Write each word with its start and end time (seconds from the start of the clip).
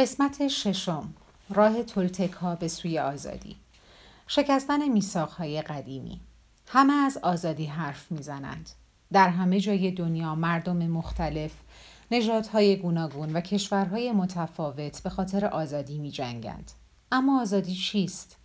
قسمت 0.00 0.48
ششم 0.48 1.14
راه 1.50 1.82
تلتک 1.82 2.32
ها 2.32 2.54
به 2.54 2.68
سوی 2.68 2.98
آزادی 2.98 3.56
شکستن 4.26 4.80
های 5.38 5.62
قدیمی 5.62 6.20
همه 6.66 6.92
از 6.92 7.18
آزادی 7.22 7.66
حرف 7.66 8.12
می‌زنند 8.12 8.70
در 9.12 9.28
همه 9.28 9.60
جای 9.60 9.90
دنیا 9.90 10.34
مردم 10.34 10.76
مختلف 10.76 11.52
نژادهای 12.10 12.76
گوناگون 12.76 13.32
و 13.32 13.40
کشورهای 13.40 14.12
متفاوت 14.12 15.02
به 15.02 15.10
خاطر 15.10 15.46
آزادی 15.46 15.98
می 15.98 16.10
جنگند. 16.10 16.72
اما 17.12 17.40
آزادی 17.40 17.74
چیست؟ 17.74 18.36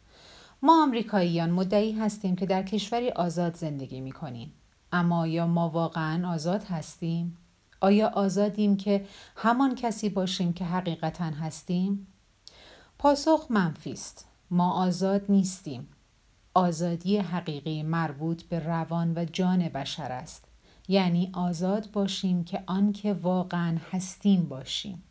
ما 0.62 0.84
آمریکاییان 0.84 1.50
مدعی 1.50 1.92
هستیم 1.92 2.36
که 2.36 2.46
در 2.46 2.64
کشوری 2.64 3.10
آزاد 3.10 3.56
زندگی 3.56 4.02
می 4.02 4.12
کنیم. 4.12 4.54
اما 4.92 5.28
یا 5.28 5.48
ما 5.48 5.70
واقعا 5.70 6.34
آزاد 6.34 6.64
هستیم؟ 6.64 7.38
آیا 7.86 8.08
آزادیم 8.08 8.78
که 8.78 9.06
همان 9.36 9.76
کسی 9.76 10.10
باشیم 10.10 10.54
که 10.54 10.66
حقیقتا 10.66 11.26
هستیم؟ 11.26 12.08
پاسخ 13.00 13.46
منفی 13.50 13.92
است. 13.92 14.26
ما 14.52 14.72
آزاد 14.72 15.26
نیستیم. 15.30 15.88
آزادی 16.54 17.18
حقیقی 17.18 17.84
مربوط 17.84 18.44
به 18.44 18.59
روان 18.59 19.14
و 19.18 19.26
جان 19.26 19.70
بشر 19.70 20.12
است. 20.12 20.45
یعنی 20.88 21.32
آزاد 21.34 21.92
باشیم 21.92 22.44
که 22.44 22.64
آنکه 22.66 23.14
واقعا 23.14 23.78
هستیم 23.92 24.44
باشیم. 24.44 25.04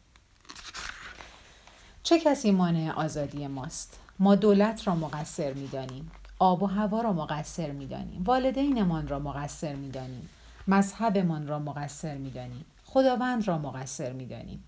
چه 2.02 2.18
کسی 2.20 2.50
مانع 2.50 2.92
آزادی 2.92 3.46
ماست؟ 3.46 4.00
ما 4.18 4.34
دولت 4.34 4.86
را 4.86 4.94
مقصر 4.94 5.52
می‌دانیم. 5.52 6.10
آب 6.38 6.62
و 6.62 6.66
هوا 6.66 7.00
را 7.00 7.12
مقصر 7.12 7.70
می‌دانیم. 7.70 8.24
والدینمان 8.24 9.08
را 9.08 9.18
مقصر 9.18 9.74
می‌دانیم. 9.74 10.28
مذهبمان 10.68 11.46
را 11.46 11.58
مقصر 11.58 12.16
می‌دانیم 12.16 12.64
خداوند 12.94 13.48
را 13.48 13.58
مقصر 13.58 14.12
می‌دانیم 14.12 14.64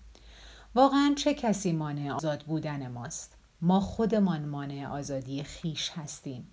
واقعا 0.75 1.13
چه 1.17 1.33
کسی 1.33 1.71
مانع 1.71 2.11
آزاد 2.11 2.43
بودن 2.43 2.87
ماست 2.87 3.37
ما 3.61 3.79
خودمان 3.79 4.45
مانع 4.45 4.87
آزادی 4.87 5.43
خیش 5.43 5.91
هستیم 5.95 6.47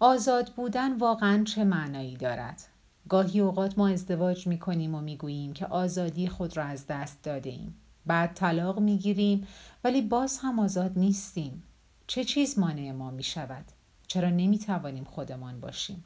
آزاد 0.00 0.52
بودن 0.52 0.98
واقعا 0.98 1.44
چه 1.44 1.64
معنایی 1.64 2.16
دارد 2.16 2.62
گاهی 3.08 3.40
اوقات 3.40 3.78
ما 3.78 3.88
ازدواج 3.88 4.46
می 4.46 4.58
کنیم 4.58 4.94
و 4.94 5.00
می 5.00 5.16
گوییم 5.16 5.52
که 5.52 5.66
آزادی 5.66 6.28
خود 6.28 6.56
را 6.56 6.64
از 6.64 6.86
دست 6.86 7.22
داده 7.22 7.50
ایم. 7.50 7.74
بعد 8.06 8.34
طلاق 8.34 8.78
می 8.78 8.98
گیریم 8.98 9.46
ولی 9.84 10.02
باز 10.02 10.38
هم 10.42 10.58
آزاد 10.58 10.98
نیستیم. 10.98 11.62
چه 12.06 12.24
چیز 12.24 12.58
مانع 12.58 12.92
ما 12.92 13.10
می 13.10 13.22
شود؟ 13.22 13.64
چرا 14.06 14.30
نمی 14.30 14.58
توانیم 14.58 15.04
خودمان 15.04 15.60
باشیم؟ 15.60 16.04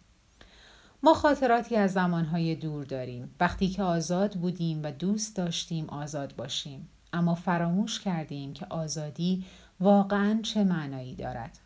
ما 1.04 1.14
خاطراتی 1.14 1.76
از 1.76 1.92
زمانهای 1.92 2.54
دور 2.54 2.84
داریم. 2.84 3.34
وقتی 3.40 3.68
که 3.68 3.82
آزاد 3.82 4.34
بودیم 4.34 4.80
و 4.82 4.90
دوست 4.90 5.36
داشتیم 5.36 5.86
آزاد 5.90 6.36
باشیم. 6.36 6.88
اما 7.12 7.34
فراموش 7.34 8.00
کردیم 8.00 8.52
که 8.52 8.66
آزادی 8.70 9.44
واقعا 9.80 10.40
چه 10.42 10.64
معنایی 10.64 11.14
دارد. 11.14 11.58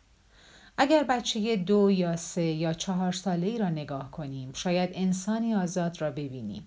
اگر 0.77 1.03
بچه 1.03 1.55
دو 1.55 1.91
یا 1.91 2.15
سه 2.15 2.41
یا 2.41 2.73
چهار 2.73 3.11
ساله 3.11 3.47
ای 3.47 3.57
را 3.57 3.69
نگاه 3.69 4.11
کنیم 4.11 4.53
شاید 4.53 4.89
انسانی 4.93 5.55
آزاد 5.55 6.01
را 6.01 6.11
ببینیم. 6.11 6.65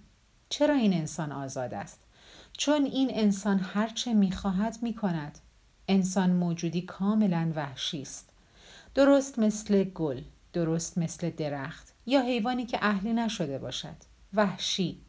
چرا 0.48 0.74
این 0.74 0.92
انسان 0.92 1.32
آزاد 1.32 1.74
است؟ 1.74 2.00
چون 2.52 2.84
این 2.84 3.10
انسان 3.12 3.58
هرچه 3.58 4.14
می‌خواهد 4.14 4.78
می‌کند. 4.82 5.38
انسان 5.88 6.30
موجودی 6.30 6.82
کاملا 6.82 7.52
وحشی 7.56 8.02
است. 8.02 8.32
درست 8.94 9.38
مثل 9.38 9.84
گل 9.84 10.20
درست 10.52 10.98
مثل 10.98 11.30
درخت. 11.30 11.89
یا 12.06 12.20
حیوانی 12.20 12.66
که 12.66 12.78
اهلی 12.82 13.12
نشده 13.12 13.58
باشد 13.58 13.96
وحشی 14.34 15.00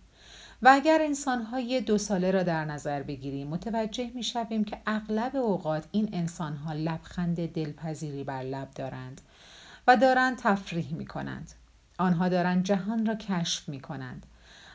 و 0.62 0.70
اگر 0.74 1.00
انسانهای 1.02 1.82
دو 1.82 1.98
ساله 1.98 2.32
را 2.32 2.44
در 2.44 2.66
نظر 2.66 3.04
بگیریم 3.04 3.48
متوجه 3.48 4.12
می 4.16 4.24
شویم 4.24 4.64
که 4.64 4.78
اغلب 4.86 5.36
اوقات 5.36 5.86
این 5.92 6.10
انسانها 6.14 6.74
لبخند 6.74 7.54
دلپذیری 7.54 8.24
بر 8.24 8.44
لب 8.44 8.72
دارند 8.72 9.22
و 9.88 9.98
دارند 9.98 10.38
تفریح 10.38 10.94
می 10.94 11.06
کنند. 11.06 11.52
آنها 11.98 12.30
دارند 12.30 12.64
جهان 12.64 13.06
را 13.06 13.16
کشف 13.16 13.70
می 13.70 13.80
کنند. 13.80 14.26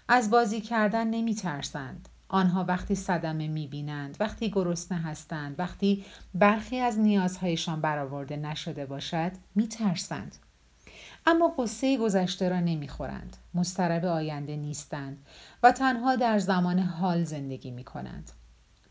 از 0.08 0.30
بازی 0.30 0.60
کردن 0.60 1.06
نمی 1.06 1.34
ترسند. 1.34 2.08
آنها 2.28 2.64
وقتی 2.64 2.94
صدمه 2.94 3.48
می 3.48 3.66
بینند، 3.66 4.16
وقتی 4.20 4.50
گرسنه 4.50 4.98
هستند، 4.98 5.58
وقتی 5.58 6.04
برخی 6.34 6.78
از 6.78 6.98
نیازهایشان 6.98 7.80
برآورده 7.80 8.36
نشده 8.36 8.86
باشد، 8.86 9.32
می 9.54 9.68
ترسند. 9.68 10.36
اما 11.26 11.54
قصه 11.58 11.96
گذشته 11.96 12.48
را 12.48 12.60
نمی‌خورند 12.60 13.36
مسترب 13.54 14.04
آینده 14.04 14.56
نیستند 14.56 15.26
و 15.62 15.72
تنها 15.72 16.16
در 16.16 16.38
زمان 16.38 16.78
حال 16.78 17.24
زندگی 17.24 17.70
می 17.70 17.84
کنند. 17.84 18.30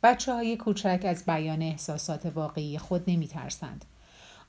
بچه 0.04 0.34
های 0.34 0.58
کوچک 0.58 1.02
از 1.06 1.26
بیان 1.26 1.62
احساسات 1.62 2.26
واقعی 2.26 2.78
خود 2.78 3.04
نمی 3.08 3.28
ترسند. 3.28 3.86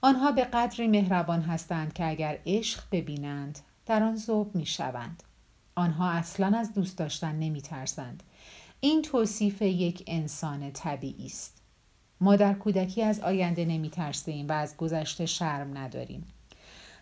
آنها 0.00 0.32
به 0.32 0.44
قدری 0.44 0.88
مهربان 0.88 1.42
هستند 1.42 1.92
که 1.92 2.08
اگر 2.08 2.38
عشق 2.46 2.82
ببینند 2.92 3.58
در 3.86 4.02
آن 4.02 4.16
ذوب 4.16 4.54
می 4.54 4.66
شوند. 4.66 5.22
آنها 5.74 6.10
اصلا 6.10 6.58
از 6.58 6.74
دوست 6.74 6.98
داشتن 6.98 7.34
نمی 7.34 7.62
ترسند. 7.62 8.22
این 8.80 9.02
توصیف 9.02 9.62
یک 9.62 10.04
انسان 10.06 10.70
طبیعی 10.70 11.26
است. 11.26 11.62
ما 12.20 12.36
در 12.36 12.54
کودکی 12.54 13.02
از 13.02 13.20
آینده 13.20 13.64
نمی 13.64 13.90
ترسیم 13.90 14.48
و 14.48 14.52
از 14.52 14.76
گذشته 14.76 15.26
شرم 15.26 15.78
نداریم. 15.78 16.26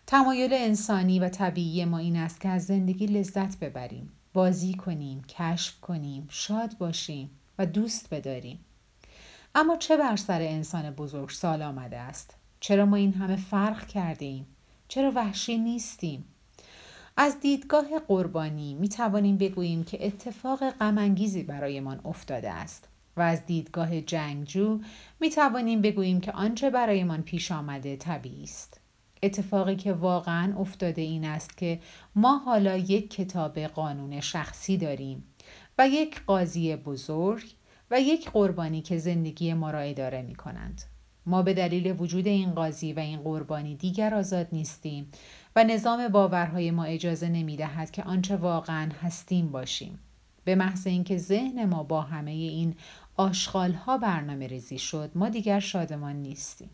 تمایل 0.06 0.53
انسانی 0.53 1.19
و 1.20 1.28
طبیعی 1.28 1.84
ما 1.84 1.98
این 1.98 2.16
است 2.16 2.41
که 2.41 2.48
از 2.48 2.66
زندگی 2.66 3.06
لذت 3.06 3.59
ببریم 3.59 4.12
بازی 4.32 4.75
کنیم 4.75 5.22
کشف 5.25 5.81
کنیم 5.81 6.26
شاد 6.31 6.78
باشیم 6.78 7.31
و 7.59 7.66
دوست 7.66 8.14
بداریم. 8.14 8.59
اما 9.54 9.76
چه 9.76 9.97
بر 9.97 10.16
سر 10.16 10.43
انسان 10.43 10.91
بزرگ 10.91 11.31
سال 11.31 11.62
آمده 11.62 11.98
است؟ 11.98 12.34
چرا 12.60 12.87
ما 12.87 12.97
این 12.97 13.12
همه 13.12 13.37
فرق 13.37 13.87
کرده 13.87 14.25
ایم؟ 14.25 14.47
چرا 14.88 15.12
وحشی 15.14 15.59
نیستیم؟ 15.59 16.25
از 17.16 17.41
دیدگاه 17.41 17.98
قربانی 17.98 18.75
می 18.75 18.88
توانیم 18.88 19.38
بگوییم 19.38 19.84
که 19.84 20.06
اتفاق 20.06 20.70
غمانگیزی 20.70 21.43
برایمان 21.43 22.00
افتاده 22.04 22.50
است 22.50 22.88
و 23.16 23.20
از 23.20 23.47
دیدگاه 23.47 24.00
جنگجو 24.00 24.81
می 25.20 25.31
توانیم 25.31 25.82
بگوییم 25.82 26.20
که 26.20 26.32
آنچه 26.32 26.70
برایمان 26.70 27.22
پیش 27.22 27.53
آمده 27.53 27.97
طبیعی 27.97 28.44
است. 28.44 28.83
اتفاقی 29.24 29.76
که 29.76 29.92
واقعا 29.92 30.54
افتاده 30.58 31.02
این 31.02 31.24
است 31.24 31.58
که 31.58 31.80
ما 32.14 32.38
حالا 32.38 32.76
یک 32.76 33.10
کتاب 33.10 33.58
قانون 33.58 34.20
شخصی 34.20 34.76
داریم 34.76 35.24
و 35.78 35.88
یک 35.88 36.24
قاضی 36.26 36.76
بزرگ 36.76 37.44
و 37.90 38.00
یک 38.00 38.30
قربانی 38.30 38.82
که 38.82 38.98
زندگی 38.98 39.54
ما 39.54 39.70
را 39.70 39.78
اداره 39.78 40.22
می 40.22 40.34
کنند. 40.34 40.82
ما 41.26 41.42
به 41.42 41.54
دلیل 41.54 41.94
وجود 41.98 42.26
این 42.26 42.50
قاضی 42.50 42.92
و 42.92 42.98
این 42.98 43.20
قربانی 43.20 43.76
دیگر 43.76 44.14
آزاد 44.14 44.48
نیستیم 44.52 45.10
و 45.56 45.64
نظام 45.64 46.08
باورهای 46.08 46.70
ما 46.70 46.84
اجازه 46.84 47.28
نمی 47.28 47.56
دهد 47.56 47.90
که 47.90 48.02
آنچه 48.02 48.36
واقعا 48.36 48.88
هستیم 49.02 49.48
باشیم. 49.48 49.98
به 50.44 50.54
محض 50.54 50.86
اینکه 50.86 51.18
ذهن 51.18 51.64
ما 51.64 51.82
با 51.82 52.00
همه 52.00 52.30
این 52.30 52.74
آشغالها 53.16 53.98
برنامه 53.98 54.46
ریزی 54.46 54.78
شد 54.78 55.10
ما 55.14 55.28
دیگر 55.28 55.60
شادمان 55.60 56.16
نیستیم. 56.16 56.70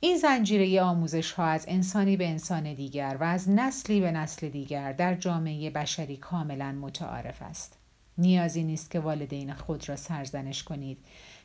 این 0.00 0.16
زنجیره 0.16 0.82
آموزش 0.82 1.32
ها 1.32 1.44
از 1.44 1.64
انسانی 1.68 2.16
به 2.16 2.28
انسان 2.28 2.74
دیگر 2.74 3.16
و 3.20 3.24
از 3.24 3.50
نسلی 3.50 4.00
به 4.00 4.10
نسل 4.10 4.48
دیگر 4.48 4.92
در 4.92 5.14
جامعه 5.14 5.70
بشری 5.70 6.16
کاملا 6.16 6.72
متعارف 6.72 7.42
است. 7.42 7.78
نیازی 8.18 8.64
نیست 8.64 8.90
که 8.90 9.00
والدین 9.00 9.54
خود 9.54 9.88
را 9.88 9.96
سرزنش 9.96 10.62
کنید 10.62 10.98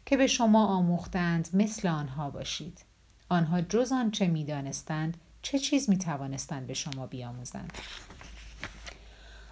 که 0.06 0.18
به 0.18 0.28
شما 0.28 0.68
آموختند 0.68 1.50
مثل 1.54 1.88
آنها 1.88 2.30
باشید. 2.30 2.80
آنها 3.30 3.62
جز 3.62 3.92
آنچه 3.92 4.28
می 4.28 4.46
دانستند 4.46 5.18
چه 5.42 5.60
چیز 5.60 5.90
می 5.90 5.98
توانستند 5.98 6.68
به 6.68 6.74
شما 6.74 7.08
بیاموزند. 7.08 7.74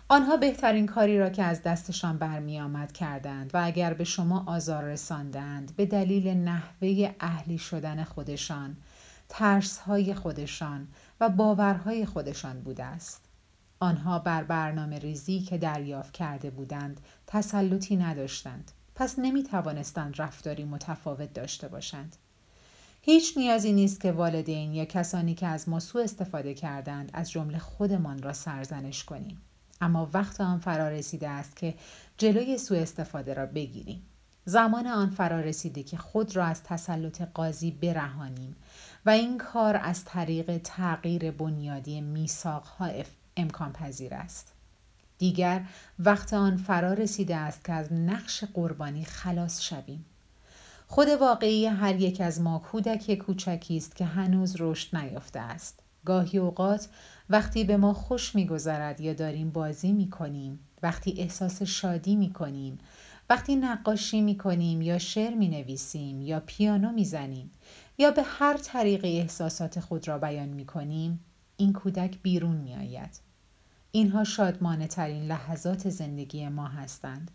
آنها 0.08 0.38
بهترین 0.38 0.86
کاری 0.86 1.20
را 1.20 1.30
که 1.30 1.44
از 1.44 1.64
دستشان 1.64 2.18
برمی 2.18 2.60
آمد 2.60 2.92
کردند 2.92 3.52
و 3.54 3.62
اگر 3.64 3.94
به 3.94 4.04
شما 4.04 4.44
آزار 4.48 4.84
رساندند 4.84 5.76
به 5.76 5.86
دلیل 5.86 6.28
نحوه 6.28 7.16
اهلی 7.20 7.58
شدن 7.58 8.04
خودشان 8.04 8.78
های 9.86 10.14
خودشان 10.14 10.88
و 11.20 11.30
باورهای 11.30 12.06
خودشان 12.06 12.62
بوده 12.62 12.84
است. 12.84 13.22
آنها 13.80 14.20
بر 14.20 14.44
برنامه 14.44 15.00
ریزی 15.00 15.40
که 15.40 15.58
دریافت 15.58 16.14
کرده 16.14 16.50
بودند 16.50 17.02
تسلطی 17.28 17.98
نداشتند. 17.98 18.72
پس 18.96 19.20
نمی 19.20 19.44
توانستند 19.44 20.22
رفتاری 20.22 20.64
متفاوت 20.64 21.34
داشته 21.34 21.68
باشند. 21.68 22.16
هیچ 23.02 23.38
نیازی 23.38 23.74
نیست 23.74 24.02
که 24.02 24.12
والدین 24.12 24.74
یا 24.74 24.86
کسانی 24.86 25.34
که 25.34 25.48
از 25.48 25.70
ما 25.70 25.80
سوء 25.80 26.04
استفاده 26.04 26.54
کردند 26.54 27.10
از 27.14 27.32
جمله 27.32 27.60
خودمان 27.60 28.22
را 28.22 28.34
سرزنش 28.34 29.04
کنیم. 29.04 29.42
اما 29.82 30.10
وقت 30.14 30.42
آن 30.42 30.60
فرا 30.60 30.90
رسیده 30.90 31.30
است 31.30 31.56
که 31.56 31.74
جلوی 32.18 32.58
سوء 32.58 32.80
استفاده 32.82 33.34
را 33.34 33.46
بگیریم. 33.46 34.02
زمان 34.46 34.88
آن 34.88 35.10
فرا 35.10 35.40
رسیده 35.40 35.84
که 35.84 35.98
خود 35.98 36.36
را 36.36 36.46
از 36.46 36.64
تسلط 36.64 37.22
قاضی 37.22 37.72
برهانیم 37.72 38.56
و 39.06 39.10
این 39.10 39.38
کار 39.38 39.80
از 39.84 40.06
طریق 40.06 40.58
تغییر 40.64 41.32
بنیادی 41.32 42.02
میثاقها 42.02 42.90
امکان 43.38 43.74
پذیر 43.74 44.14
است. 44.14 44.54
دیگر 45.18 45.66
وقت 46.00 46.34
آن 46.34 46.58
فرا 46.58 46.94
رسیده 46.94 47.36
است 47.36 47.66
که 47.66 47.74
از 47.74 47.94
نقش 47.94 48.44
قربانی 48.44 49.06
خلاص 49.06 49.62
شویم. 49.62 50.06
خود 50.88 51.08
واقعی 51.08 51.66
هر 51.66 51.96
یک 51.96 52.22
از 52.22 52.42
ما 52.42 52.60
کودک 52.60 53.16
کوچکی 53.16 53.78
است 53.78 53.96
که 53.96 54.06
هنوز 54.06 54.56
رشد 54.60 54.96
نیافته 54.96 55.40
است 55.40 55.80
گاهی 56.06 56.38
اوقات 56.38 56.88
وقتی 57.30 57.64
به 57.64 57.78
ما 57.78 57.94
خوش 57.94 58.36
میگذرد 58.36 59.02
یا 59.02 59.14
داریم 59.14 59.50
بازی 59.50 59.92
می‌کنیم 59.92 60.60
وقتی 60.84 61.14
احساس 61.18 61.62
شادی 61.64 62.16
می‌کنیم 62.16 62.80
وقتی 63.30 63.56
نقاشی 63.56 64.22
می‌کنیم 64.22 64.82
یا 64.82 64.98
شعر 64.98 65.34
می‌نویسیم 65.34 66.22
یا 66.22 66.40
پیانو 66.46 66.92
می‌زنیم 66.92 67.52
یا 68.02 68.12
به 68.12 68.24
هر 68.24 68.58
طریق 68.58 69.06
احساسات 69.06 69.80
خود 69.80 70.08
را 70.08 70.18
بیان 70.18 70.50
می‌کنیم 70.50 71.26
این 71.58 71.74
کودک 71.74 72.18
بیرون 72.22 72.56
میآید 72.56 73.20
اینها 73.92 74.24
شادمانه 74.24 74.88
ترین 74.88 75.24
لحظات 75.24 75.90
زندگی 75.90 76.48
ما 76.48 76.68
هستند 76.68 77.32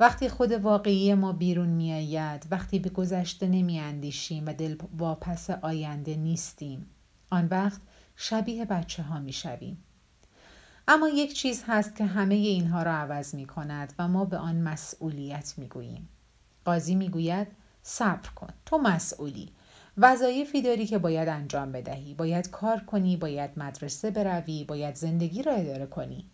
وقتی 0.00 0.28
خود 0.28 0.52
واقعی 0.52 1.14
ما 1.14 1.32
بیرون 1.32 1.68
میآید 1.68 2.46
وقتی 2.50 2.78
به 2.78 2.90
گذشته 2.90 3.48
نمیاندیشیم 3.48 4.46
و 4.46 4.52
دل 4.52 4.76
واپس 4.98 5.50
آینده 5.50 6.16
نیستیم 6.16 6.86
آن 7.30 7.46
وقت 7.46 7.80
شبیه 8.16 8.64
بچه 8.64 9.02
ها 9.02 9.18
می 9.18 9.32
شویم. 9.32 9.84
اما 10.88 11.08
یک 11.08 11.34
چیز 11.34 11.64
هست 11.66 11.96
که 11.96 12.04
همه 12.04 12.34
اینها 12.34 12.82
را 12.82 12.92
عوض 12.92 13.34
می 13.34 13.46
کند 13.46 13.92
و 13.98 14.08
ما 14.08 14.24
به 14.24 14.36
آن 14.36 14.56
مسئولیت 14.60 15.54
می 15.56 15.68
گوییم. 15.68 16.08
قاضی 16.64 16.94
می 16.94 17.08
گوید 17.08 17.46
صبر 17.82 18.28
کن 18.28 18.48
تو 18.66 18.78
مسئولی 18.78 19.52
وظایفی 19.98 20.62
داری 20.62 20.86
که 20.86 20.98
باید 20.98 21.28
انجام 21.28 21.72
بدهی. 21.72 22.14
باید 22.14 22.50
کار 22.50 22.80
کنی 22.80 23.16
باید 23.16 23.50
مدرسه 23.56 24.10
بروی 24.10 24.64
باید 24.64 24.94
زندگی 24.94 25.42
را 25.42 25.52
اداره 25.52 25.86
کنی. 25.86 26.30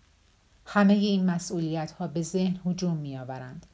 همه 0.67 0.93
این 0.93 1.27
مسئولیت 1.27 1.93
ها 1.93 2.07
به 2.07 2.23
ذهن 2.23 2.61
هجوم 2.67 2.97
می 2.97 3.19
آورند 3.19 3.67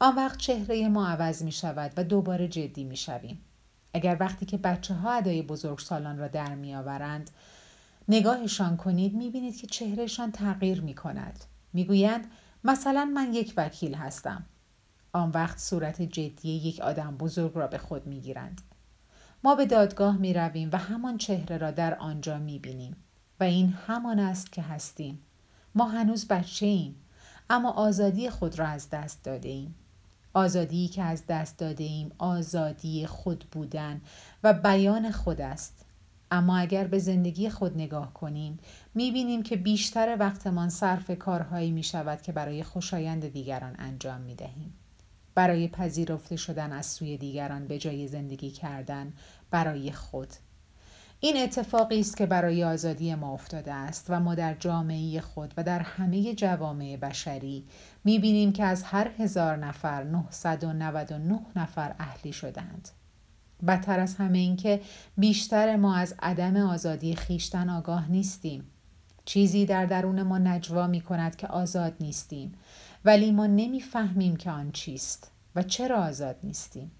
آن 0.00 0.16
وقت 0.16 0.38
چهره 0.38 0.88
ما 0.88 1.08
عوض 1.08 1.42
می 1.42 1.52
شود 1.52 1.92
و 1.96 2.04
دوباره 2.04 2.48
جدی 2.48 2.84
می 2.84 2.96
شویم 2.96 3.40
اگر 3.94 4.16
وقتی 4.20 4.46
که 4.46 4.56
بچه 4.56 4.94
ها 4.94 5.12
ادای 5.12 5.42
بزرگ 5.42 5.78
سالان 5.78 6.18
را 6.18 6.28
در 6.28 6.54
می 6.54 6.74
آورند 6.74 7.30
نگاهشان 8.08 8.76
کنید 8.76 9.14
می 9.14 9.30
بینید 9.30 9.56
که 9.56 9.66
چهرهشان 9.66 10.32
تغییر 10.32 10.80
می 10.80 10.94
کند 10.94 11.44
می 11.72 11.84
گویند 11.84 12.30
مثلا 12.64 13.04
من 13.04 13.34
یک 13.34 13.54
وکیل 13.56 13.94
هستم. 13.94 14.44
آن 15.12 15.30
وقت 15.30 15.58
صورت 15.58 16.02
جدی 16.02 16.48
یک 16.48 16.80
آدم 16.80 17.16
بزرگ 17.16 17.52
را 17.54 17.66
به 17.66 17.78
خود 17.78 18.06
می 18.06 18.20
گیرند 18.20 18.60
ما 19.46 19.54
به 19.54 19.66
دادگاه 19.66 20.16
می 20.16 20.32
رویم 20.32 20.68
و 20.72 20.76
همان 20.76 21.18
چهره 21.18 21.58
را 21.58 21.70
در 21.70 21.94
آنجا 21.94 22.38
می 22.38 22.58
بینیم 22.58 22.96
و 23.40 23.44
این 23.44 23.74
همان 23.86 24.18
است 24.18 24.52
که 24.52 24.62
هستیم. 24.62 25.18
ما 25.74 25.88
هنوز 25.88 26.28
بچه 26.28 26.66
ایم 26.66 26.96
اما 27.50 27.70
آزادی 27.70 28.30
خود 28.30 28.58
را 28.58 28.66
از 28.66 28.90
دست 28.90 29.24
داده 29.24 29.48
ایم. 29.48 29.74
آزادی 30.34 30.88
که 30.88 31.02
از 31.02 31.26
دست 31.28 31.58
داده 31.58 31.84
ایم 31.84 32.12
آزادی 32.18 33.06
خود 33.06 33.44
بودن 33.52 34.00
و 34.44 34.52
بیان 34.52 35.10
خود 35.10 35.40
است. 35.40 35.84
اما 36.30 36.56
اگر 36.56 36.86
به 36.86 36.98
زندگی 36.98 37.50
خود 37.50 37.76
نگاه 37.76 38.14
کنیم 38.14 38.58
می 38.94 39.12
بینیم 39.12 39.42
که 39.42 39.56
بیشتر 39.56 40.16
وقتمان 40.20 40.68
صرف 40.68 41.10
کارهایی 41.10 41.70
می 41.70 41.82
شود 41.82 42.22
که 42.22 42.32
برای 42.32 42.62
خوشایند 42.62 43.28
دیگران 43.28 43.76
انجام 43.78 44.20
می 44.20 44.34
دهیم. 44.34 44.74
برای 45.36 45.68
پذیرفته 45.68 46.36
شدن 46.36 46.72
از 46.72 46.86
سوی 46.86 47.16
دیگران 47.16 47.66
به 47.66 47.78
جای 47.78 48.08
زندگی 48.08 48.50
کردن 48.50 49.12
برای 49.50 49.92
خود 49.92 50.28
این 51.20 51.36
اتفاقی 51.36 52.00
است 52.00 52.16
که 52.16 52.26
برای 52.26 52.64
آزادی 52.64 53.14
ما 53.14 53.32
افتاده 53.32 53.72
است 53.72 54.06
و 54.08 54.20
ما 54.20 54.34
در 54.34 54.54
جامعه 54.54 55.20
خود 55.20 55.54
و 55.56 55.62
در 55.62 55.80
همه 55.80 56.34
جوامع 56.34 56.96
بشری 56.96 57.64
می‌بینیم 58.04 58.52
که 58.52 58.64
از 58.64 58.82
هر 58.82 59.10
هزار 59.18 59.56
نفر 59.56 60.04
999 60.04 61.40
نفر 61.56 61.94
اهلی 61.98 62.32
شدند. 62.32 62.88
بدتر 63.66 64.00
از 64.00 64.14
همه 64.14 64.38
این 64.38 64.56
که 64.56 64.80
بیشتر 65.16 65.76
ما 65.76 65.96
از 65.96 66.14
عدم 66.18 66.56
آزادی 66.56 67.16
خیشتن 67.16 67.70
آگاه 67.70 68.10
نیستیم. 68.10 68.64
چیزی 69.24 69.66
در 69.66 69.86
درون 69.86 70.22
ما 70.22 70.38
نجوا 70.38 70.86
می 70.86 71.00
کند 71.00 71.36
که 71.36 71.46
آزاد 71.46 71.94
نیستیم 72.00 72.52
ولی 73.04 73.30
ما 73.30 73.46
نمی‌فهمیم 73.46 74.36
که 74.36 74.50
آن 74.50 74.72
چیست 74.72 75.30
و 75.54 75.62
چرا 75.62 75.96
آزاد 75.96 76.36
نیستیم. 76.42 76.90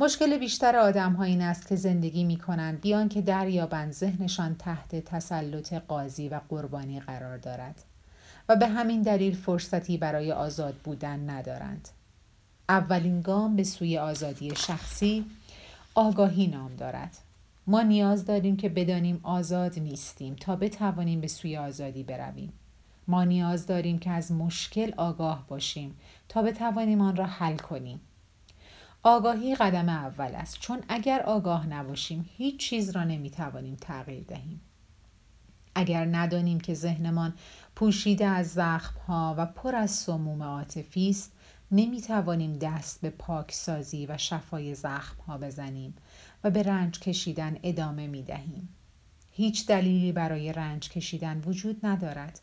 مشکل 0.00 0.38
بیشتر 0.38 0.76
آدم 0.76 1.12
ها 1.12 1.24
این 1.24 1.42
است 1.42 1.68
که 1.68 1.76
زندگی 1.76 2.24
می 2.24 2.36
کنند 2.36 2.80
بیان 2.80 3.08
که 3.08 3.22
دریابند 3.22 3.92
ذهنشان 3.92 4.54
تحت 4.54 4.96
تسلط 4.96 5.74
قاضی 5.74 6.28
و 6.28 6.40
قربانی 6.48 7.00
قرار 7.00 7.38
دارد 7.38 7.82
و 8.48 8.56
به 8.56 8.66
همین 8.66 9.02
دلیل 9.02 9.36
فرصتی 9.36 9.96
برای 9.96 10.32
آزاد 10.32 10.74
بودن 10.74 11.30
ندارند. 11.30 11.88
اولین 12.68 13.20
گام 13.20 13.56
به 13.56 13.64
سوی 13.64 13.98
آزادی 13.98 14.56
شخصی 14.56 15.24
آگاهی 15.94 16.46
نام 16.46 16.76
دارد. 16.76 17.16
ما 17.66 17.82
نیاز 17.82 18.24
داریم 18.24 18.56
که 18.56 18.68
بدانیم 18.68 19.20
آزاد 19.22 19.78
نیستیم 19.78 20.34
تا 20.34 20.56
بتوانیم 20.56 21.20
به 21.20 21.28
سوی 21.28 21.56
آزادی 21.56 22.02
برویم. 22.02 22.52
ما 23.08 23.24
نیاز 23.24 23.66
داریم 23.66 23.98
که 23.98 24.10
از 24.10 24.32
مشکل 24.32 24.92
آگاه 24.96 25.44
باشیم 25.48 25.96
تا 26.28 26.42
بتوانیم 26.42 27.00
آن 27.00 27.16
را 27.16 27.26
حل 27.26 27.56
کنیم. 27.56 28.00
آگاهی 29.08 29.54
قدم 29.54 29.88
اول 29.88 30.34
است 30.34 30.60
چون 30.60 30.82
اگر 30.88 31.22
آگاه 31.22 31.66
نباشیم 31.66 32.30
هیچ 32.36 32.56
چیز 32.56 32.90
را 32.90 33.04
نمی‌توانیم 33.04 33.76
تغییر 33.76 34.24
دهیم 34.24 34.60
اگر 35.74 36.04
ندانیم 36.04 36.60
که 36.60 36.74
ذهنمان 36.74 37.34
پوشیده 37.76 38.26
از 38.26 38.52
زخمها 38.52 39.34
و 39.38 39.46
پر 39.46 39.74
از 39.74 39.90
سموم 39.90 40.42
عاطفی 40.42 41.10
است 41.10 41.32
نمی‌توانیم 41.70 42.58
دست 42.58 43.00
به 43.00 43.10
پاکسازی 43.10 44.06
و 44.06 44.18
شفای 44.18 44.74
زخمها 44.74 45.38
بزنیم 45.38 45.94
و 46.44 46.50
به 46.50 46.62
رنج 46.62 47.00
کشیدن 47.00 47.58
ادامه 47.62 48.06
می 48.06 48.22
دهیم. 48.22 48.68
هیچ 49.32 49.66
دلیلی 49.66 50.12
برای 50.12 50.52
رنج 50.52 50.88
کشیدن 50.88 51.42
وجود 51.46 51.86
ندارد. 51.86 52.40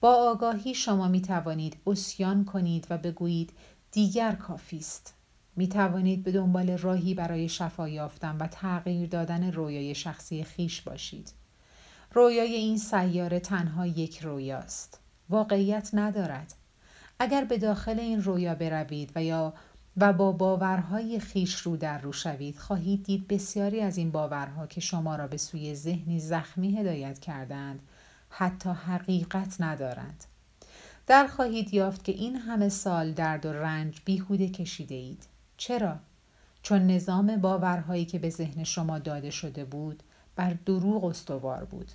با 0.00 0.14
آگاهی 0.30 0.74
شما 0.74 1.08
می 1.08 1.22
توانید 1.22 1.76
اسیان 1.86 2.44
کنید 2.44 2.86
و 2.90 2.98
بگویید 2.98 3.52
دیگر 3.92 4.32
کافی 4.32 4.78
است. 4.78 5.16
می 5.56 5.68
توانید 5.68 6.24
به 6.24 6.32
دنبال 6.32 6.70
راهی 6.70 7.14
برای 7.14 7.48
شفا 7.48 7.88
یافتن 7.88 8.36
و 8.36 8.46
تغییر 8.46 9.08
دادن 9.08 9.52
رویای 9.52 9.94
شخصی 9.94 10.44
خیش 10.44 10.82
باشید. 10.82 11.32
رویای 12.12 12.54
این 12.54 12.78
سیاره 12.78 13.40
تنها 13.40 13.86
یک 13.86 14.18
رویاست. 14.18 15.00
واقعیت 15.30 15.90
ندارد. 15.92 16.54
اگر 17.18 17.44
به 17.44 17.58
داخل 17.58 17.98
این 18.00 18.22
رویا 18.22 18.54
بروید 18.54 19.12
و 19.14 19.24
یا 19.24 19.54
و 19.96 20.12
با 20.12 20.32
باورهای 20.32 21.20
خیش 21.20 21.54
رو 21.54 21.76
در 21.76 21.98
رو 21.98 22.12
شوید 22.12 22.58
خواهید 22.58 23.04
دید 23.04 23.28
بسیاری 23.28 23.80
از 23.80 23.96
این 23.96 24.10
باورها 24.10 24.66
که 24.66 24.80
شما 24.80 25.16
را 25.16 25.26
به 25.26 25.36
سوی 25.36 25.74
ذهنی 25.74 26.20
زخمی 26.20 26.76
هدایت 26.76 27.18
کردند 27.18 27.80
حتی 28.28 28.70
حقیقت 28.70 29.60
ندارند 29.60 30.24
در 31.06 31.26
خواهید 31.26 31.74
یافت 31.74 32.04
که 32.04 32.12
این 32.12 32.36
همه 32.36 32.68
سال 32.68 33.12
درد 33.12 33.46
و 33.46 33.52
رنج 33.52 34.00
بیهوده 34.04 34.48
کشیده 34.48 34.94
اید 34.94 35.26
چرا؟ 35.56 35.96
چون 36.62 36.86
نظام 36.86 37.36
باورهایی 37.36 38.04
که 38.04 38.18
به 38.18 38.30
ذهن 38.30 38.64
شما 38.64 38.98
داده 38.98 39.30
شده 39.30 39.64
بود 39.64 40.02
بر 40.36 40.56
دروغ 40.66 41.04
استوار 41.04 41.64
بود. 41.64 41.90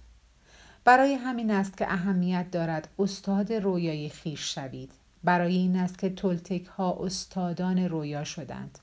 برای 0.83 1.13
همین 1.13 1.51
است 1.51 1.77
که 1.77 1.93
اهمیت 1.93 2.51
دارد 2.51 2.87
استاد 2.99 3.53
رویای 3.53 4.09
خیش 4.09 4.55
شوید. 4.55 4.91
برای 5.23 5.55
این 5.55 5.75
است 5.75 5.97
که 5.97 6.09
تلتک 6.09 6.65
ها 6.65 6.97
استادان 7.01 7.79
رویا 7.79 8.23
شدند. 8.23 8.79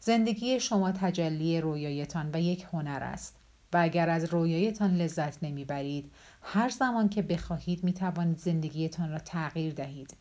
زندگی 0.00 0.60
شما 0.60 0.92
تجلی 0.92 1.60
رویایتان 1.60 2.30
و 2.32 2.40
یک 2.40 2.66
هنر 2.72 3.02
است 3.02 3.36
و 3.72 3.76
اگر 3.82 4.10
از 4.10 4.24
رویایتان 4.24 4.96
لذت 4.96 5.44
نمی‌برید 5.44 6.12
هر 6.42 6.68
زمان 6.68 7.08
که 7.08 7.22
بخواهید 7.22 7.84
می 7.84 7.92
توانید 7.92 8.38
زندگیتان 8.38 9.10
را 9.10 9.18
تغییر 9.18 9.74
دهید. 9.74 10.16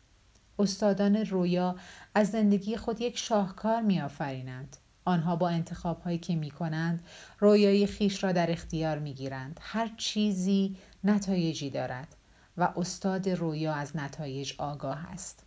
استادان 0.59 1.15
رویا 1.15 1.75
از 2.15 2.31
زندگی 2.31 2.77
خود 2.77 3.01
یک 3.01 3.17
شاهکار 3.17 3.81
می 3.81 4.01
آفرینند. 4.01 4.77
آنها 5.05 5.35
با 5.35 5.49
انتخاب 5.49 6.01
هایی 6.01 6.17
که 6.17 6.35
می 6.35 6.51
کنند 6.51 7.03
رویای 7.39 7.87
خیش 7.87 8.23
را 8.23 8.31
در 8.31 8.51
اختیار 8.51 8.99
می 8.99 9.13
گیرند. 9.13 9.59
هر 9.61 9.91
چیزی 9.97 10.77
نتایجی 11.03 11.69
دارد 11.69 12.15
و 12.57 12.73
استاد 12.75 13.29
رویا 13.29 13.73
از 13.73 13.95
نتایج 13.95 14.53
آگاه 14.57 15.05
است. 15.11 15.43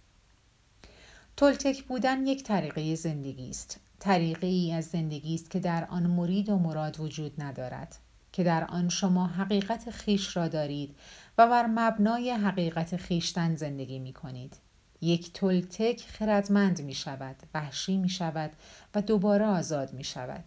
تلتک 1.36 1.84
بودن 1.84 2.26
یک 2.26 2.42
طریقه 2.42 2.94
زندگی 2.94 3.50
است. 3.50 3.80
طریقه 3.98 4.46
ای 4.46 4.72
از 4.72 4.84
زندگی 4.84 5.34
است 5.34 5.50
که 5.50 5.60
در 5.60 5.84
آن 5.84 6.06
مرید 6.06 6.48
و 6.48 6.58
مراد 6.58 7.00
وجود 7.00 7.42
ندارد. 7.42 7.96
که 8.32 8.44
در 8.44 8.64
آن 8.64 8.88
شما 8.88 9.26
حقیقت 9.26 9.90
خیش 9.90 10.36
را 10.36 10.48
دارید 10.48 10.96
و 11.38 11.46
بر 11.46 11.66
مبنای 11.66 12.30
حقیقت 12.30 12.96
خیشتن 12.96 13.56
زندگی 13.56 13.98
می 13.98 14.12
کنید. 14.12 14.56
یک 15.00 15.32
تلتک 15.32 16.00
خردمند 16.00 16.82
می 16.82 16.94
شود، 16.94 17.36
وحشی 17.54 17.96
می 17.96 18.08
شود 18.08 18.50
و 18.94 19.02
دوباره 19.02 19.46
آزاد 19.46 19.92
می 19.92 20.04
شود. 20.04 20.44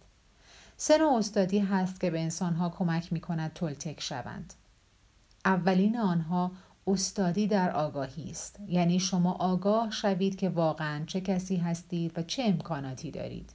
سه 0.76 0.98
نوع 0.98 1.18
استادی 1.18 1.58
هست 1.58 2.00
که 2.00 2.10
به 2.10 2.20
انسانها 2.20 2.68
کمک 2.68 3.12
می 3.12 3.20
کند 3.20 3.52
تلتک 3.52 4.00
شوند. 4.00 4.54
اولین 5.44 5.98
آنها 5.98 6.52
استادی 6.86 7.46
در 7.46 7.70
آگاهی 7.70 8.30
است. 8.30 8.60
یعنی 8.68 9.00
شما 9.00 9.32
آگاه 9.32 9.90
شوید 9.90 10.36
که 10.36 10.48
واقعا 10.48 11.04
چه 11.06 11.20
کسی 11.20 11.56
هستید 11.56 12.18
و 12.18 12.22
چه 12.22 12.42
امکاناتی 12.42 13.10
دارید. 13.10 13.52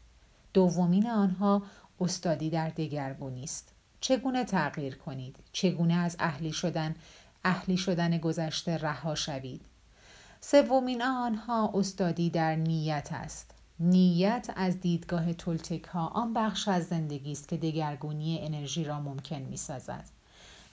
دومین 0.54 1.10
آنها 1.10 1.64
استادی 2.00 2.50
در 2.50 2.70
دگرگونی 2.70 3.44
است. 3.44 3.74
چگونه 4.02 4.44
تغییر 4.44 4.96
کنید؟ 4.96 5.36
چگونه 5.52 5.94
از 5.94 6.16
اهلی 6.20 6.52
شدن 6.52 6.96
اهلی 7.44 7.78
شدن 7.78 8.18
گذشته 8.18 8.78
رها 8.78 9.16
شوید؟ 9.16 9.62
سومین 10.42 11.02
آنها 11.02 11.72
استادی 11.74 12.30
در 12.30 12.56
نیت 12.56 13.10
است 13.12 13.52
نیت 13.80 14.50
از 14.56 14.80
دیدگاه 14.80 15.34
تولتک 15.34 15.84
ها 15.84 16.08
آن 16.08 16.34
بخش 16.34 16.68
از 16.68 16.88
زندگی 16.88 17.32
است 17.32 17.48
که 17.48 17.58
دگرگونی 17.58 18.40
انرژی 18.42 18.84
را 18.84 19.00
ممکن 19.00 19.40
می 19.40 19.58
سازد. 19.58 20.10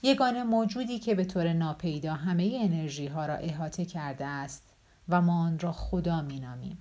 یگانه 0.02 0.42
موجودی 0.42 0.98
که 0.98 1.14
به 1.14 1.24
طور 1.24 1.52
ناپیدا 1.52 2.14
همه 2.14 2.58
انرژی 2.62 3.06
ها 3.06 3.26
را 3.26 3.34
احاطه 3.34 3.84
کرده 3.84 4.26
است 4.26 4.62
و 5.08 5.20
ما 5.20 5.42
آن 5.42 5.58
را 5.58 5.72
خدا 5.72 6.22
می 6.22 6.40
نامیم. 6.40 6.78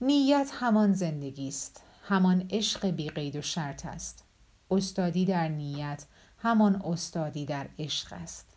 نیت 0.00 0.50
همان 0.54 0.92
زندگی 0.92 1.48
است 1.48 1.82
همان 2.08 2.46
عشق 2.50 2.86
بی 2.86 3.08
قید 3.08 3.36
و 3.36 3.42
شرط 3.42 3.86
است 3.86 4.24
استادی 4.70 5.24
در 5.24 5.48
نیت 5.48 6.04
همان 6.38 6.82
استادی 6.84 7.46
در 7.46 7.68
عشق 7.78 8.12
است 8.12 8.55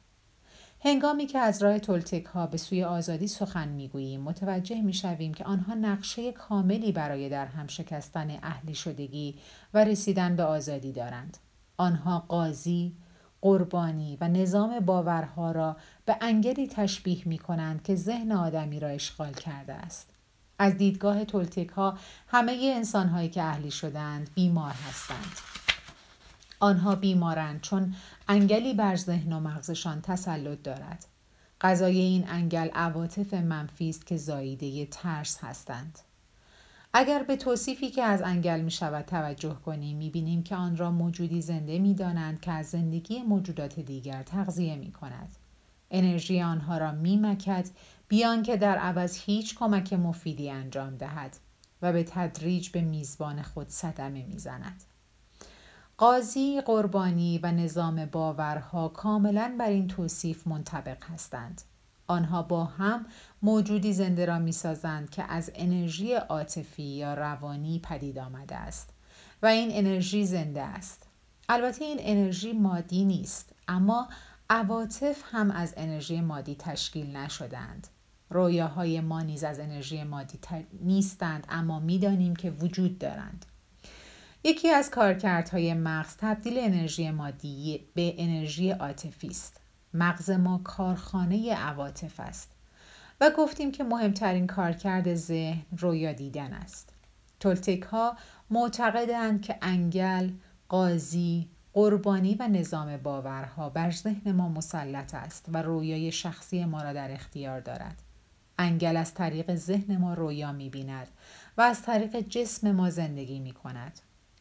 هنگامی 0.81 1.25
که 1.25 1.39
از 1.39 1.63
راه 1.63 1.79
تولتک 1.79 2.25
ها 2.25 2.47
به 2.47 2.57
سوی 2.57 2.83
آزادی 2.83 3.27
سخن 3.27 3.67
می‌گوییم 3.67 4.21
متوجه 4.21 4.81
می‌شویم 4.81 5.33
که 5.33 5.43
آنها 5.45 5.73
نقشه 5.73 6.31
کاملی 6.31 6.91
برای 6.91 7.29
در 7.29 7.45
هم 7.45 7.67
شکستن 7.67 8.39
اهلی 8.43 8.75
شدگی 8.75 9.35
و 9.73 9.83
رسیدن 9.83 10.35
به 10.35 10.43
آزادی 10.43 10.91
دارند. 10.91 11.37
آنها 11.77 12.25
قاضی 12.27 12.95
قربانی 13.41 14.17
و 14.21 14.27
نظام 14.27 14.79
باورها 14.79 15.51
را 15.51 15.77
به 16.05 16.17
انگلی 16.21 16.67
تشبیه 16.67 17.27
می 17.27 17.37
کنند 17.37 17.83
که 17.83 17.95
ذهن 17.95 18.31
آدمی 18.31 18.79
را 18.79 18.87
اشغال 18.87 19.33
کرده 19.33 19.73
است. 19.73 20.09
از 20.59 20.77
دیدگاه 20.77 21.25
تولتک 21.25 21.69
ها 21.69 21.97
همه 22.27 22.71
انسان 22.75 23.07
هایی 23.07 23.29
که 23.29 23.43
اهلی 23.43 23.71
شدند 23.71 24.29
بیمار 24.35 24.73
هستند. 24.87 25.58
آنها 26.59 26.95
بیمارند 26.95 27.61
چون 27.61 27.95
انگلی 28.27 28.73
بر 28.73 28.95
ذهن 28.95 29.33
و 29.33 29.39
مغزشان 29.39 30.01
تسلط 30.01 30.63
دارد 30.63 31.05
غذای 31.61 31.99
این 31.99 32.29
انگل 32.29 32.69
عواطف 32.73 33.33
منفی 33.33 33.89
است 33.89 34.05
که 34.05 34.17
زاییده 34.17 34.85
ترس 34.85 35.43
هستند 35.43 35.99
اگر 36.93 37.23
به 37.23 37.35
توصیفی 37.35 37.89
که 37.89 38.03
از 38.03 38.21
انگل 38.21 38.61
می 38.61 38.71
شود 38.71 39.05
توجه 39.05 39.53
کنیم 39.65 39.97
می 39.97 40.09
بینیم 40.09 40.43
که 40.43 40.55
آن 40.55 40.77
را 40.77 40.91
موجودی 40.91 41.41
زنده 41.41 41.79
می 41.79 41.93
دانند 41.93 42.41
که 42.41 42.51
از 42.51 42.69
زندگی 42.69 43.21
موجودات 43.21 43.79
دیگر 43.79 44.23
تغذیه 44.23 44.75
می 44.75 44.91
کند. 44.91 45.35
انرژی 45.91 46.41
آنها 46.41 46.77
را 46.77 46.91
می 46.91 47.17
مکد 47.17 47.69
بیان 48.07 48.43
که 48.43 48.57
در 48.57 48.77
عوض 48.77 49.17
هیچ 49.17 49.55
کمک 49.55 49.93
مفیدی 49.93 50.49
انجام 50.49 50.97
دهد 50.97 51.37
و 51.81 51.93
به 51.93 52.03
تدریج 52.03 52.69
به 52.69 52.81
میزبان 52.81 53.41
خود 53.41 53.69
صدمه 53.69 54.25
می 54.25 54.39
زند. 54.39 54.83
قاضی 55.99 56.61
قربانی 56.61 57.39
و 57.43 57.51
نظام 57.51 58.05
باورها 58.05 58.87
کاملا 58.87 59.55
بر 59.59 59.69
این 59.69 59.87
توصیف 59.87 60.47
منطبق 60.47 61.03
هستند. 61.03 61.61
آنها 62.07 62.43
با 62.43 62.65
هم 62.65 63.05
موجودی 63.41 63.93
زنده 63.93 64.25
را 64.25 64.39
می 64.39 64.51
سازند 64.51 65.09
که 65.09 65.23
از 65.23 65.51
انرژی 65.55 66.13
عاطفی 66.13 66.83
یا 66.83 67.13
روانی 67.13 67.79
پدید 67.79 68.19
آمده 68.19 68.55
است 68.55 68.89
و 69.41 69.45
این 69.45 69.69
انرژی 69.71 70.25
زنده 70.25 70.61
است. 70.61 71.07
البته 71.49 71.85
این 71.85 71.97
انرژی 72.01 72.53
مادی 72.53 73.05
نیست 73.05 73.53
اما 73.67 74.09
عواطف 74.49 75.23
هم 75.31 75.51
از 75.51 75.73
انرژی 75.77 76.21
مادی 76.21 76.55
تشکیل 76.55 77.15
نشدند. 77.15 77.87
رویاهای 78.29 79.01
ما 79.01 79.21
نیز 79.21 79.43
از 79.43 79.59
انرژی 79.59 80.03
مادی 80.03 80.39
نیستند 80.81 81.47
اما 81.49 81.79
می‌دانیم 81.79 82.35
که 82.35 82.51
وجود 82.51 82.99
دارند. 82.99 83.45
یکی 84.43 84.69
از 84.69 84.89
کارکردهای 84.89 85.73
مغز 85.73 86.15
تبدیل 86.17 86.57
انرژی 86.57 87.11
مادی 87.11 87.87
به 87.95 88.15
انرژی 88.17 88.71
عاطفی 88.71 89.27
است. 89.27 89.61
مغز 89.93 90.29
ما 90.29 90.61
کارخانه 90.63 91.55
عواطف 91.55 92.19
است 92.19 92.51
و 93.21 93.31
گفتیم 93.37 93.71
که 93.71 93.83
مهمترین 93.83 94.47
کارکرد 94.47 95.15
ذهن 95.15 95.65
رویا 95.77 96.13
دیدن 96.13 96.53
است. 96.53 96.93
تولتک 97.39 97.81
ها 97.81 98.17
معتقدند 98.49 99.41
که 99.41 99.57
انگل 99.61 100.29
قاضی 100.69 101.49
قربانی 101.73 102.35
و 102.35 102.47
نظام 102.47 102.97
باورها 102.97 103.69
بر 103.69 103.91
ذهن 103.91 104.31
ما 104.31 104.49
مسلط 104.49 105.15
است 105.15 105.45
و 105.53 105.61
رویای 105.61 106.11
شخصی 106.11 106.65
ما 106.65 106.81
را 106.81 106.93
در 106.93 107.11
اختیار 107.11 107.59
دارد. 107.59 108.01
انگل 108.57 108.97
از 108.97 109.13
طریق 109.13 109.55
ذهن 109.55 109.97
ما 109.97 110.13
رویا 110.13 110.51
می 110.51 110.69
بیند 110.69 111.07
و 111.57 111.61
از 111.61 111.81
طریق 111.81 112.19
جسم 112.19 112.71
ما 112.71 112.89
زندگی 112.89 113.39
می 113.39 113.51
کند 113.51 113.99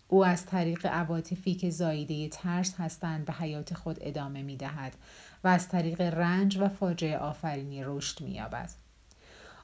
او 0.08 0.24
از 0.24 0.46
طریق 0.46 0.86
عواطفی 0.86 1.54
که 1.54 1.70
زاییده 1.70 2.28
ترس 2.28 2.74
هستند 2.78 3.24
به 3.24 3.32
حیات 3.32 3.74
خود 3.74 3.98
ادامه 4.00 4.42
می 4.42 4.56
دهد 4.56 4.96
و 5.44 5.48
از 5.48 5.68
طریق 5.68 6.00
رنج 6.00 6.58
و 6.58 6.68
فاجعه 6.68 7.18
آفرینی 7.18 7.84
رشد 7.84 8.20
می 8.20 8.30
یابد. 8.30 8.70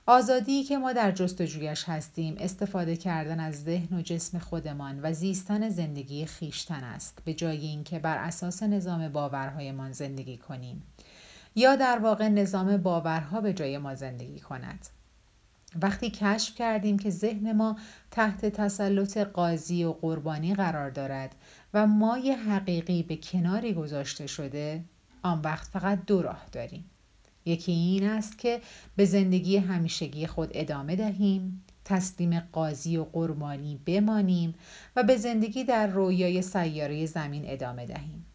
آزادی 0.07 0.65
که 0.65 0.79
ما 0.79 0.93
در 0.93 1.11
جستجویش 1.11 1.85
هستیم 1.89 2.37
استفاده 2.39 2.97
کردن 2.97 3.41
از 3.41 3.65
ذهن 3.65 3.97
و 3.97 4.03
جسم 4.03 4.39
خودمان 4.39 5.01
و 5.03 5.13
زیستن 5.13 5.69
زندگی 5.69 6.27
خیشتن 6.27 6.85
است 6.85 7.19
به 7.25 7.35
جای 7.35 7.57
اینکه 7.57 7.99
بر 7.99 8.17
اساس 8.17 8.63
نظام 8.63 9.09
باورهایمان 9.09 9.93
زندگی 9.93 10.37
کنیم 10.37 10.83
یا 11.55 11.77
در 11.77 11.99
واقع 11.99 12.29
نظام 12.29 12.77
باورها 12.77 13.41
به 13.41 13.53
جای 13.53 13.79
ما 13.79 13.95
زندگی 13.95 14.41
کند 14.41 14.87
وقتی 15.83 16.11
کشف 16.11 16.55
کردیم 16.55 16.99
که 16.99 17.11
ذهن 17.11 17.53
ما 17.53 17.77
تحت 18.11 18.47
تسلط 18.47 19.19
قاضی 19.19 19.85
و 19.85 19.93
قربانی 19.93 20.55
قرار 20.55 20.91
دارد 20.91 21.35
و 21.75 21.87
مای 21.87 22.33
حقیقی 22.33 23.03
به 23.03 23.17
کناری 23.17 23.75
گذاشته 23.75 24.27
شده 24.27 24.85
آن 25.23 25.41
وقت 25.41 25.69
فقط 25.69 26.05
دو 26.07 26.23
راه 26.23 26.47
داریم. 26.53 26.85
یکی 27.45 27.73
این 27.73 28.09
است 28.09 28.39
که 28.39 28.61
به 28.97 29.05
زندگی 29.05 29.57
همیشگی 29.57 30.27
خود 30.27 30.51
ادامه 30.55 30.97
دهیم 30.97 31.65
تسلیم 31.85 32.41
قاضی 32.41 32.97
و 32.97 33.05
قربانی 33.05 33.81
بمانیم 33.87 34.55
و 34.97 35.03
به 35.03 35.17
زندگی 35.17 35.65
در 35.65 35.87
رویای 35.87 36.43
سیاره 36.43 37.07
زمین 37.07 37.43
ادامه 37.47 37.87
دهیم. 37.87 38.27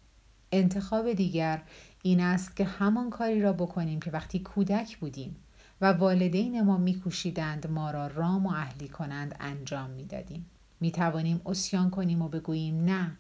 انتخاب 0.51 1.13
دیگر 1.13 1.62
این 2.03 2.19
است 2.19 2.55
که 2.55 2.65
همان 2.65 3.10
کاری 3.10 3.41
را 3.41 3.53
بکنیم 3.53 4.00
که 4.00 4.12
وقتی 4.12 4.39
کودک 4.39 4.98
بودیم 4.98 5.36
و 5.81 5.93
والدین 5.93 6.62
ما 6.62 6.77
میکوشیدند 6.77 7.67
ما 7.67 7.91
را 7.91 8.07
رام 8.07 8.45
و 8.45 8.50
اهلی 8.50 8.88
کنند 8.88 9.36
انجام 9.39 9.89
می‌دادیم. 9.89 10.45
می 10.79 10.91
توانیم 10.91 11.41
اسیان 11.45 11.89
کنیم 11.89 12.21
و 12.21 12.27
بگوییم 12.27 12.86
نه. 12.86 13.17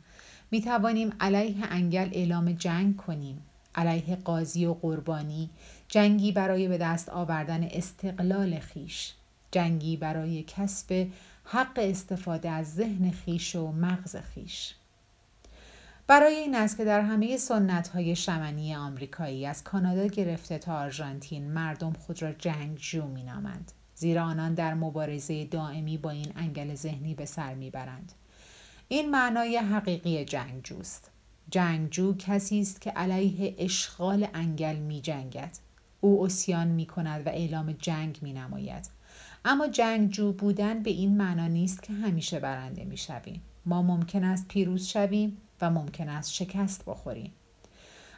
می 0.51 0.61
توانیم 0.61 1.13
علیه 1.19 1.65
انگل 1.69 2.09
اعلام 2.11 2.51
جنگ 2.51 2.97
کنیم. 2.97 3.41
علیه 3.75 4.15
قاضی 4.15 4.65
و 4.65 4.73
قربانی 4.73 5.49
جنگی 5.87 6.31
برای 6.31 6.67
به 6.67 6.77
دست 6.77 7.09
آوردن 7.09 7.63
استقلال 7.63 8.59
خیش. 8.59 9.13
جنگی 9.51 9.97
برای 9.97 10.43
کسب 10.43 11.07
حق 11.43 11.79
استفاده 11.81 12.49
از 12.49 12.73
ذهن 12.73 13.11
خیش 13.11 13.55
و 13.55 13.71
مغز 13.71 14.15
خیش. 14.15 14.75
برای 16.09 16.35
این 16.35 16.55
است 16.55 16.77
که 16.77 16.85
در 16.85 17.01
همه 17.01 17.37
سنت 17.37 17.87
های 17.87 18.15
شمنی 18.15 18.75
آمریکایی 18.75 19.45
از 19.45 19.63
کانادا 19.63 20.05
گرفته 20.05 20.57
تا 20.57 20.79
آرژانتین 20.79 21.51
مردم 21.51 21.93
خود 21.93 22.21
را 22.21 22.31
جنگجو 22.31 23.07
می 23.07 23.23
نامند. 23.23 23.71
زیرا 23.95 24.23
آنان 24.23 24.53
در 24.53 24.73
مبارزه 24.73 25.45
دائمی 25.45 25.97
با 25.97 26.09
این 26.09 26.31
انگل 26.35 26.75
ذهنی 26.75 27.13
به 27.13 27.25
سر 27.25 27.53
می‌برند. 27.53 28.11
این 28.87 29.11
معنای 29.11 29.57
حقیقی 29.57 30.25
جنگجوست. 30.25 31.11
جنگجو 31.49 32.15
کسی 32.17 32.59
است 32.61 32.81
که 32.81 32.91
علیه 32.91 33.55
اشغال 33.57 34.27
انگل 34.33 34.75
می 34.75 35.01
جنگد. 35.01 35.57
او 36.01 36.25
اسیان 36.25 36.67
می 36.67 36.85
کند 36.85 37.27
و 37.27 37.29
اعلام 37.29 37.71
جنگ 37.71 38.19
می 38.21 38.33
نماید. 38.33 38.89
اما 39.45 39.67
جنگجو 39.67 40.31
بودن 40.31 40.83
به 40.83 40.89
این 40.89 41.17
معنا 41.17 41.47
نیست 41.47 41.83
که 41.83 41.93
همیشه 41.93 42.39
برنده 42.39 42.85
می 42.85 42.97
شویم. 42.97 43.41
ما 43.65 43.81
ممکن 43.81 44.23
است 44.23 44.47
پیروز 44.47 44.87
شویم 44.87 45.37
و 45.61 45.69
ممکن 45.69 46.09
است 46.09 46.33
شکست 46.33 46.85
بخوریم. 46.85 47.33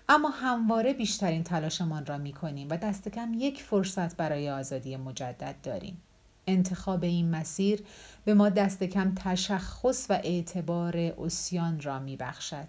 اما 0.09 0.29
همواره 0.29 0.93
بیشترین 0.93 1.43
تلاشمان 1.43 2.05
را 2.05 2.17
می 2.17 2.33
کنیم 2.33 2.67
و 2.69 2.77
دست 2.77 3.09
کم 3.09 3.33
یک 3.37 3.63
فرصت 3.63 4.17
برای 4.17 4.49
آزادی 4.49 4.97
مجدد 4.97 5.55
داریم. 5.63 6.01
انتخاب 6.47 7.03
این 7.03 7.31
مسیر 7.31 7.83
به 8.25 8.33
ما 8.33 8.49
دست 8.49 8.83
کم 8.83 9.13
تشخص 9.15 10.05
و 10.09 10.13
اعتبار 10.13 10.97
اسیان 10.97 11.81
را 11.81 11.99
می 11.99 12.17
بخشد 12.17 12.67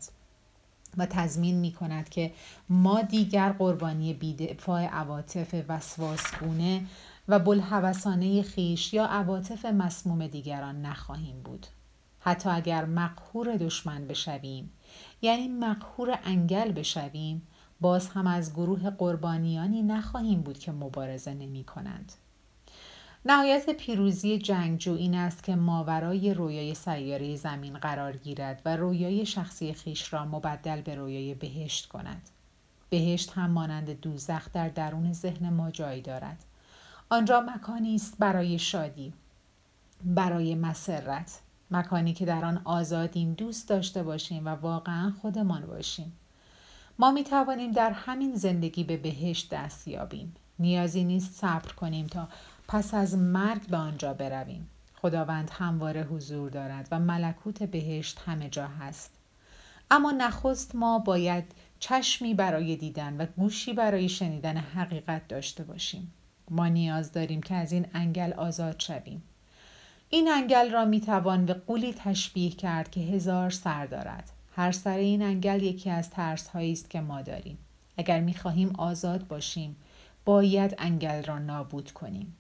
و 0.96 1.06
تضمین 1.06 1.54
می 1.54 1.72
کند 1.72 2.08
که 2.08 2.32
ما 2.68 3.02
دیگر 3.02 3.52
قربانی 3.52 4.14
بیدفاع 4.14 4.84
عواطف 4.86 5.54
وسواسگونه 5.68 6.86
و 7.28 7.38
بلحوثانه 7.38 8.42
خیش 8.42 8.94
یا 8.94 9.06
عواطف 9.06 9.64
مسموم 9.64 10.26
دیگران 10.26 10.82
نخواهیم 10.82 11.42
بود. 11.42 11.66
حتی 12.24 12.48
اگر 12.50 12.84
مقهور 12.84 13.56
دشمن 13.56 14.06
بشویم 14.06 14.72
یعنی 15.22 15.48
مقهور 15.48 16.18
انگل 16.24 16.72
بشویم 16.72 17.42
باز 17.80 18.08
هم 18.08 18.26
از 18.26 18.52
گروه 18.52 18.90
قربانیانی 18.90 19.82
نخواهیم 19.82 20.40
بود 20.40 20.58
که 20.58 20.72
مبارزه 20.72 21.34
نمی 21.34 21.64
کنند. 21.64 22.12
نهایت 23.24 23.70
پیروزی 23.70 24.38
جنگجو 24.38 24.94
این 24.94 25.14
است 25.14 25.42
که 25.42 25.56
ماورای 25.56 26.34
رویای 26.34 26.74
سیاره 26.74 27.36
زمین 27.36 27.78
قرار 27.78 28.16
گیرد 28.16 28.62
و 28.64 28.76
رویای 28.76 29.26
شخصی 29.26 29.72
خیش 29.72 30.12
را 30.12 30.24
مبدل 30.24 30.80
به 30.80 30.94
رویای 30.94 31.34
بهشت 31.34 31.88
کند. 31.88 32.28
بهشت 32.90 33.32
هم 33.32 33.50
مانند 33.50 34.00
دوزخ 34.00 34.52
در 34.52 34.68
درون 34.68 35.12
ذهن 35.12 35.50
ما 35.50 35.70
جای 35.70 36.00
دارد. 36.00 36.44
آنجا 37.10 37.40
مکانی 37.40 37.94
است 37.94 38.16
برای 38.18 38.58
شادی، 38.58 39.12
برای 40.04 40.54
مسرت، 40.54 41.40
مکانی 41.72 42.12
که 42.12 42.24
در 42.24 42.44
آن 42.44 42.60
آزادیم 42.64 43.32
دوست 43.32 43.68
داشته 43.68 44.02
باشیم 44.02 44.46
و 44.46 44.48
واقعا 44.48 45.12
خودمان 45.22 45.66
باشیم. 45.66 46.12
ما 46.98 47.10
می 47.10 47.24
توانیم 47.24 47.72
در 47.72 47.90
همین 47.90 48.34
زندگی 48.34 48.84
به 48.84 48.96
بهشت 48.96 49.50
دست 49.50 49.88
یابیم. 49.88 50.36
نیازی 50.58 51.04
نیست 51.04 51.32
صبر 51.34 51.72
کنیم 51.72 52.06
تا 52.06 52.28
پس 52.68 52.94
از 52.94 53.18
مرگ 53.18 53.66
به 53.66 53.76
آنجا 53.76 54.14
برویم. 54.14 54.68
خداوند 54.94 55.50
همواره 55.52 56.04
حضور 56.04 56.50
دارد 56.50 56.88
و 56.90 56.98
ملکوت 56.98 57.62
بهشت 57.62 58.20
همه 58.26 58.48
جا 58.48 58.66
هست. 58.66 59.10
اما 59.90 60.10
نخست 60.10 60.74
ما 60.74 60.98
باید 60.98 61.44
چشمی 61.78 62.34
برای 62.34 62.76
دیدن 62.76 63.16
و 63.16 63.26
گوشی 63.26 63.72
برای 63.72 64.08
شنیدن 64.08 64.56
حقیقت 64.56 65.28
داشته 65.28 65.64
باشیم. 65.64 66.12
ما 66.50 66.68
نیاز 66.68 67.12
داریم 67.12 67.42
که 67.42 67.54
از 67.54 67.72
این 67.72 67.86
انگل 67.94 68.32
آزاد 68.32 68.80
شویم. 68.80 69.22
این 70.14 70.28
انگل 70.32 70.70
را 70.70 70.84
می 70.84 71.00
توان 71.00 71.46
به 71.46 71.54
قولی 71.54 71.94
تشبیه 71.98 72.50
کرد 72.50 72.90
که 72.90 73.00
هزار 73.00 73.50
سر 73.50 73.86
دارد. 73.86 74.30
هر 74.56 74.72
سر 74.72 74.96
این 74.96 75.22
انگل 75.22 75.62
یکی 75.62 75.90
از 75.90 76.10
ترس 76.10 76.48
هایی 76.48 76.72
است 76.72 76.90
که 76.90 77.00
ما 77.00 77.22
داریم. 77.22 77.58
اگر 77.96 78.20
می 78.20 78.34
خواهیم 78.34 78.72
آزاد 78.78 79.26
باشیم، 79.26 79.76
باید 80.24 80.74
انگل 80.78 81.22
را 81.22 81.38
نابود 81.38 81.90
کنیم. 81.90 82.36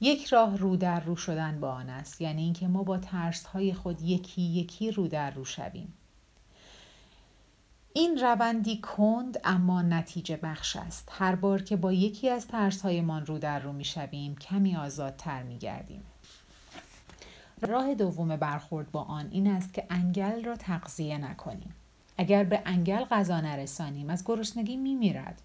یک 0.00 0.26
راه 0.26 0.56
رو 0.56 0.76
در 0.76 1.00
رو 1.00 1.16
شدن 1.16 1.60
با 1.60 1.70
آن 1.70 1.90
است 1.90 2.20
یعنی 2.20 2.42
اینکه 2.42 2.68
ما 2.68 2.82
با 2.82 2.98
ترس 2.98 3.46
های 3.46 3.74
خود 3.74 4.02
یکی 4.02 4.42
یکی 4.42 4.90
رو 4.90 5.08
در 5.08 5.30
رو 5.30 5.44
شویم 5.44 5.92
این 7.92 8.18
روندی 8.18 8.80
کند 8.80 9.40
اما 9.44 9.82
نتیجه 9.82 10.36
بخش 10.36 10.76
است 10.76 11.08
هر 11.12 11.34
بار 11.34 11.62
که 11.62 11.76
با 11.76 11.92
یکی 11.92 12.30
از 12.30 12.46
ترس 12.46 12.82
هایمان 12.82 13.26
رو 13.26 13.38
در 13.38 13.58
رو 13.58 13.72
می 13.72 13.84
شویم 13.84 14.36
کمی 14.36 14.76
آزادتر 14.76 15.42
می 15.42 15.58
گردیم 15.58 16.02
راه 17.62 17.94
دوم 17.94 18.36
برخورد 18.36 18.90
با 18.90 19.02
آن 19.02 19.28
این 19.30 19.46
است 19.46 19.74
که 19.74 19.86
انگل 19.90 20.44
را 20.44 20.56
تقضیه 20.56 21.18
نکنیم. 21.18 21.74
اگر 22.18 22.44
به 22.44 22.62
انگل 22.66 23.04
غذا 23.04 23.40
نرسانیم 23.40 24.10
از 24.10 24.24
گرسنگی 24.24 24.76
می 24.76 24.94
میرد. 24.94 25.42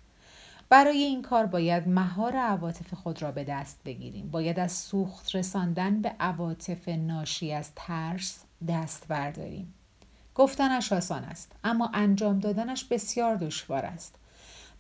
برای 0.70 0.98
این 0.98 1.22
کار 1.22 1.46
باید 1.46 1.88
مهار 1.88 2.36
عواطف 2.36 2.94
خود 2.94 3.22
را 3.22 3.32
به 3.32 3.44
دست 3.44 3.80
بگیریم. 3.86 4.32
باید 4.32 4.60
از 4.60 4.72
سوخت 4.72 5.36
رساندن 5.36 6.02
به 6.02 6.16
عواطف 6.20 6.90
ناشی 6.90 7.54
از 7.54 7.72
ترس 7.76 8.44
دست 8.68 9.08
برداریم. 9.08 9.74
گفتنش 10.36 10.94
آسان 10.94 11.24
است 11.24 11.52
اما 11.64 11.92
انجام 11.94 12.40
دادنش 12.40 12.84
بسیار 12.84 13.36
دشوار 13.36 13.86
است. 13.86 14.16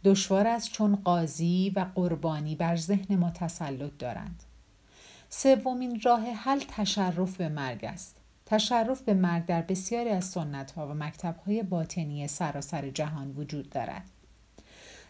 دشوار 0.03 0.47
است 0.47 0.71
چون 0.71 0.95
قاضی 0.95 1.73
و 1.75 1.85
قربانی 1.95 2.55
بر 2.55 2.75
ذهن 2.75 3.15
ما 3.15 3.31
تسلط 3.31 3.91
دارند. 3.99 4.43
سومین 5.37 6.01
راه 6.03 6.21
حل 6.21 6.59
تشرف 6.67 7.37
به 7.37 7.49
مرگ 7.49 7.85
است. 7.85 8.15
تشرف 8.45 9.01
به 9.01 9.13
مرگ 9.13 9.45
در 9.45 9.61
بسیاری 9.61 10.09
از 10.09 10.25
سنت 10.25 10.71
ها 10.71 10.87
و 10.87 10.93
مکتب 10.93 11.35
های 11.45 11.63
باطنی 11.63 12.27
سراسر 12.27 12.89
جهان 12.89 13.31
وجود 13.31 13.69
دارد. 13.69 14.03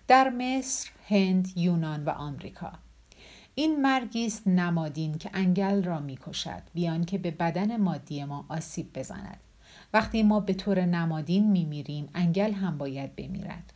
در 0.08 0.30
مصر، 0.30 0.90
هند، 1.08 1.52
یونان 1.56 2.06
و 2.06 2.10
آمریکا. 2.10 2.72
این 3.56 3.82
مرگی 3.82 4.26
است 4.26 4.48
نمادین 4.48 5.18
که 5.18 5.30
انگل 5.34 5.84
را 5.84 6.00
می‌کشد 6.00 6.62
بیان 6.74 7.04
که 7.04 7.18
به 7.18 7.32
بدن 7.32 7.78
مادی 7.78 8.24
ما 8.24 8.46
آسیب 8.50 9.00
بزند. 9.00 9.40
وقتی 9.94 10.24
ما 10.24 10.40
به 10.40 10.54
طور 10.54 10.86
نمادین 10.86 11.52
میمیریم 11.52 12.10
انگل 12.14 12.52
هم 12.52 12.78
باید 12.78 13.16
بمیرد. 13.16 13.74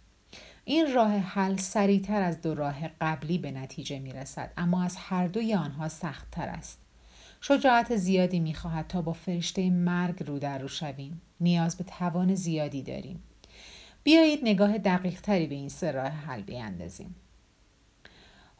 این 0.69 0.93
راه 0.93 1.11
حل 1.11 1.57
سریعتر 1.57 2.21
از 2.21 2.41
دو 2.41 2.55
راه 2.55 2.87
قبلی 2.87 3.37
به 3.37 3.51
نتیجه 3.51 3.99
می 3.99 4.11
رسد 4.11 4.53
اما 4.57 4.83
از 4.83 4.95
هر 4.95 5.27
دوی 5.27 5.53
آنها 5.53 5.89
سختتر 5.89 6.47
است. 6.47 6.79
شجاعت 7.41 7.95
زیادی 7.95 8.39
می 8.39 8.53
خواهد 8.53 8.87
تا 8.87 9.01
با 9.01 9.13
فرشته 9.13 9.69
مرگ 9.69 10.23
رو 10.23 10.39
در 10.39 10.57
رو 10.57 10.67
شویم. 10.67 11.21
نیاز 11.39 11.77
به 11.77 11.83
توان 11.83 12.35
زیادی 12.35 12.83
داریم. 12.83 13.23
بیایید 14.03 14.39
نگاه 14.43 14.77
دقیق 14.77 15.21
تری 15.21 15.47
به 15.47 15.55
این 15.55 15.69
سه 15.69 15.91
راه 15.91 16.07
حل 16.07 16.41
بیاندازیم. 16.41 17.15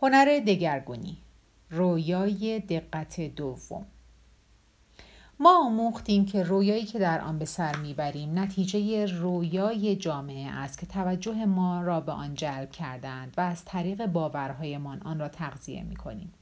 هنر 0.02 0.40
دگرگونی 0.48 1.18
رویای 1.70 2.60
دقت 2.60 3.22
دوم. 3.22 3.86
ما 5.42 5.66
آموختیم 5.66 6.26
که 6.26 6.44
رویایی 6.44 6.86
که 6.86 7.00
در 7.00 7.22
آن 7.22 7.40
به 7.40 7.46
سر 7.46 7.76
می‌بریم 7.76 8.40
نتیجه 8.40 9.06
رویای 9.06 9.96
جامعه 9.96 10.52
است 10.52 10.78
که 10.78 10.86
توجه 10.86 11.46
ما 11.46 11.82
را 11.82 12.02
به 12.02 12.12
آن 12.12 12.34
جلب 12.34 12.72
کردند 12.72 13.34
و 13.38 13.42
از 13.42 13.66
طریق 13.66 14.06
باورهایمان 14.06 15.02
آن 15.02 15.20
را 15.20 15.28
تغذیه 15.28 15.84
می‌کنیم 15.84 16.34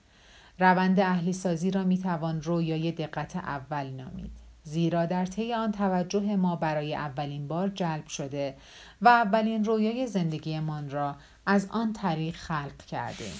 روند 0.59 0.99
اهلی 0.99 1.33
سازی 1.33 1.71
را 1.71 1.83
می‌توان 1.83 2.41
رویای 2.41 2.91
دقت 2.91 3.35
اول 3.35 3.89
نامید 3.89 4.31
زیرا 4.63 5.05
در 5.05 5.25
طی 5.25 5.53
آن 5.53 5.71
توجه 5.71 6.35
ما 6.35 6.55
برای 6.55 6.95
اولین 6.95 7.47
بار 7.47 7.69
جلب 7.69 8.07
شده 8.07 8.55
و 9.01 9.07
اولین 9.07 9.65
رویای 9.65 10.07
زندگیمان 10.07 10.89
را 10.89 11.15
از 11.45 11.67
آن 11.71 11.93
طریق 11.93 12.35
خلق 12.35 12.77
کردیم. 12.87 13.35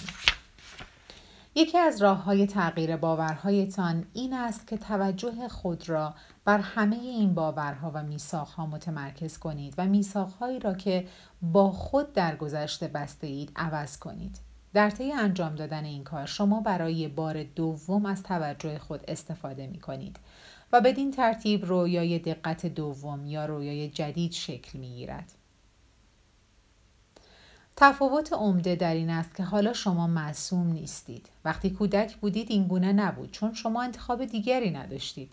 یکی 1.58 1.78
از 1.78 2.02
راه 2.02 2.22
های 2.22 2.46
تغییر 2.46 2.96
باورهایتان 2.96 4.06
این 4.12 4.34
است 4.34 4.66
که 4.66 4.76
توجه 4.76 5.48
خود 5.48 5.88
را 5.88 6.14
بر 6.44 6.58
همه 6.58 6.96
این 6.96 7.34
باورها 7.34 7.90
و 7.94 8.02
میساخها 8.02 8.66
متمرکز 8.66 9.38
کنید 9.38 9.74
و 9.78 9.86
میساخهایی 9.86 10.58
را 10.58 10.74
که 10.74 11.06
با 11.42 11.70
خود 11.70 12.12
در 12.12 12.36
گذشته 12.36 12.88
بسته 12.88 13.26
اید 13.26 13.52
عوض 13.56 13.98
کنید. 13.98 14.38
در 14.74 14.90
طی 14.90 15.12
انجام 15.12 15.54
دادن 15.54 15.84
این 15.84 16.04
کار 16.04 16.26
شما 16.26 16.60
برای 16.60 17.08
بار 17.08 17.42
دوم 17.42 18.06
از 18.06 18.22
توجه 18.22 18.78
خود 18.78 19.00
استفاده 19.08 19.66
می 19.66 19.80
کنید 19.80 20.16
و 20.72 20.80
بدین 20.80 21.10
ترتیب 21.10 21.64
رویای 21.64 22.18
دقت 22.18 22.66
دوم 22.66 23.26
یا 23.26 23.46
رویای 23.46 23.88
جدید 23.88 24.32
شکل 24.32 24.78
می 24.78 24.88
گیرد. 24.88 25.37
تفاوت 27.80 28.32
عمده 28.32 28.76
در 28.76 28.94
این 28.94 29.10
است 29.10 29.34
که 29.34 29.42
حالا 29.42 29.72
شما 29.72 30.06
معصوم 30.06 30.72
نیستید. 30.72 31.28
وقتی 31.44 31.70
کودک 31.70 32.16
بودید 32.16 32.50
این 32.50 32.66
گونه 32.66 32.92
نبود 32.92 33.30
چون 33.30 33.54
شما 33.54 33.82
انتخاب 33.82 34.24
دیگری 34.24 34.70
نداشتید. 34.70 35.32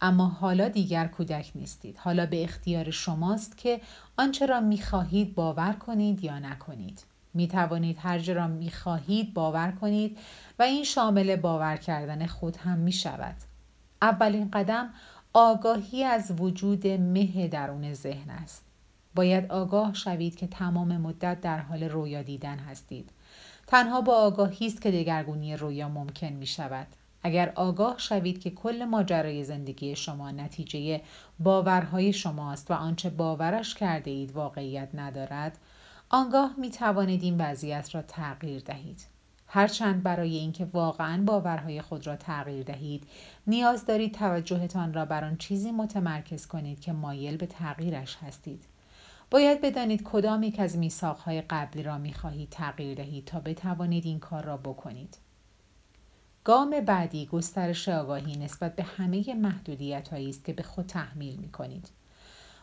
اما 0.00 0.26
حالا 0.26 0.68
دیگر 0.68 1.06
کودک 1.06 1.52
نیستید. 1.54 1.96
حالا 1.98 2.26
به 2.26 2.44
اختیار 2.44 2.90
شماست 2.90 3.58
که 3.58 3.80
آنچه 4.16 4.46
را 4.46 4.60
می 4.60 4.82
خواهید 4.82 5.34
باور 5.34 5.72
کنید 5.72 6.24
یا 6.24 6.38
نکنید. 6.38 7.02
می 7.34 7.48
توانید 7.48 7.98
هر 8.00 8.18
جا 8.18 8.32
را 8.32 8.46
می 8.46 8.70
خواهید 8.70 9.34
باور 9.34 9.72
کنید 9.80 10.18
و 10.58 10.62
این 10.62 10.84
شامل 10.84 11.36
باور 11.36 11.76
کردن 11.76 12.26
خود 12.26 12.56
هم 12.56 12.78
می 12.78 12.92
شود. 12.92 13.36
اولین 14.02 14.50
قدم 14.50 14.90
آگاهی 15.32 16.04
از 16.04 16.40
وجود 16.40 16.86
مه 16.86 17.48
درون 17.48 17.94
ذهن 17.94 18.30
است. 18.30 18.71
باید 19.14 19.52
آگاه 19.52 19.94
شوید 19.94 20.36
که 20.36 20.46
تمام 20.46 20.96
مدت 20.96 21.40
در 21.40 21.58
حال 21.58 21.82
رویا 21.82 22.22
دیدن 22.22 22.58
هستید. 22.58 23.10
تنها 23.66 24.00
با 24.00 24.14
آگاهی 24.14 24.66
است 24.66 24.82
که 24.82 24.90
دگرگونی 24.90 25.56
رویا 25.56 25.88
ممکن 25.88 26.32
می 26.32 26.46
شود. 26.46 26.86
اگر 27.22 27.52
آگاه 27.54 27.98
شوید 27.98 28.40
که 28.40 28.50
کل 28.50 28.84
ماجرای 28.84 29.44
زندگی 29.44 29.96
شما 29.96 30.30
نتیجه 30.30 31.00
باورهای 31.38 32.12
شماست 32.12 32.70
و 32.70 32.74
آنچه 32.74 33.10
باورش 33.10 33.74
کرده 33.74 34.10
اید 34.10 34.32
واقعیت 34.32 34.88
ندارد، 34.94 35.58
آنگاه 36.08 36.54
می 36.58 36.70
توانید 36.70 37.22
این 37.22 37.40
وضعیت 37.40 37.94
را 37.94 38.02
تغییر 38.02 38.62
دهید. 38.62 39.12
هرچند 39.54 40.02
برای 40.02 40.36
اینکه 40.36 40.64
واقعا 40.64 41.22
باورهای 41.22 41.82
خود 41.82 42.06
را 42.06 42.16
تغییر 42.16 42.62
دهید 42.62 43.06
نیاز 43.46 43.86
دارید 43.86 44.14
توجهتان 44.14 44.94
را 44.94 45.04
بر 45.04 45.24
آن 45.24 45.36
چیزی 45.36 45.72
متمرکز 45.72 46.46
کنید 46.46 46.80
که 46.80 46.92
مایل 46.92 47.36
به 47.36 47.46
تغییرش 47.46 48.16
هستید 48.16 48.64
باید 49.32 49.60
بدانید 49.60 50.02
کدام 50.02 50.42
یک 50.42 50.60
از 50.60 50.78
میثاقهای 50.78 51.42
قبلی 51.42 51.82
را 51.82 51.98
می‌خواهید 51.98 52.50
تغییر 52.50 52.94
دهید 52.94 53.24
تا 53.24 53.40
بتوانید 53.40 54.04
این 54.04 54.18
کار 54.18 54.44
را 54.44 54.56
بکنید 54.56 55.16
گام 56.44 56.80
بعدی 56.80 57.26
گسترش 57.26 57.88
آگاهی 57.88 58.36
نسبت 58.36 58.76
به 58.76 58.82
همه 58.82 59.34
محدودیت 59.34 60.12
است 60.12 60.44
که 60.44 60.52
به 60.52 60.62
خود 60.62 60.86
تحمیل 60.86 61.36
می 61.36 61.50
کنید. 61.50 61.88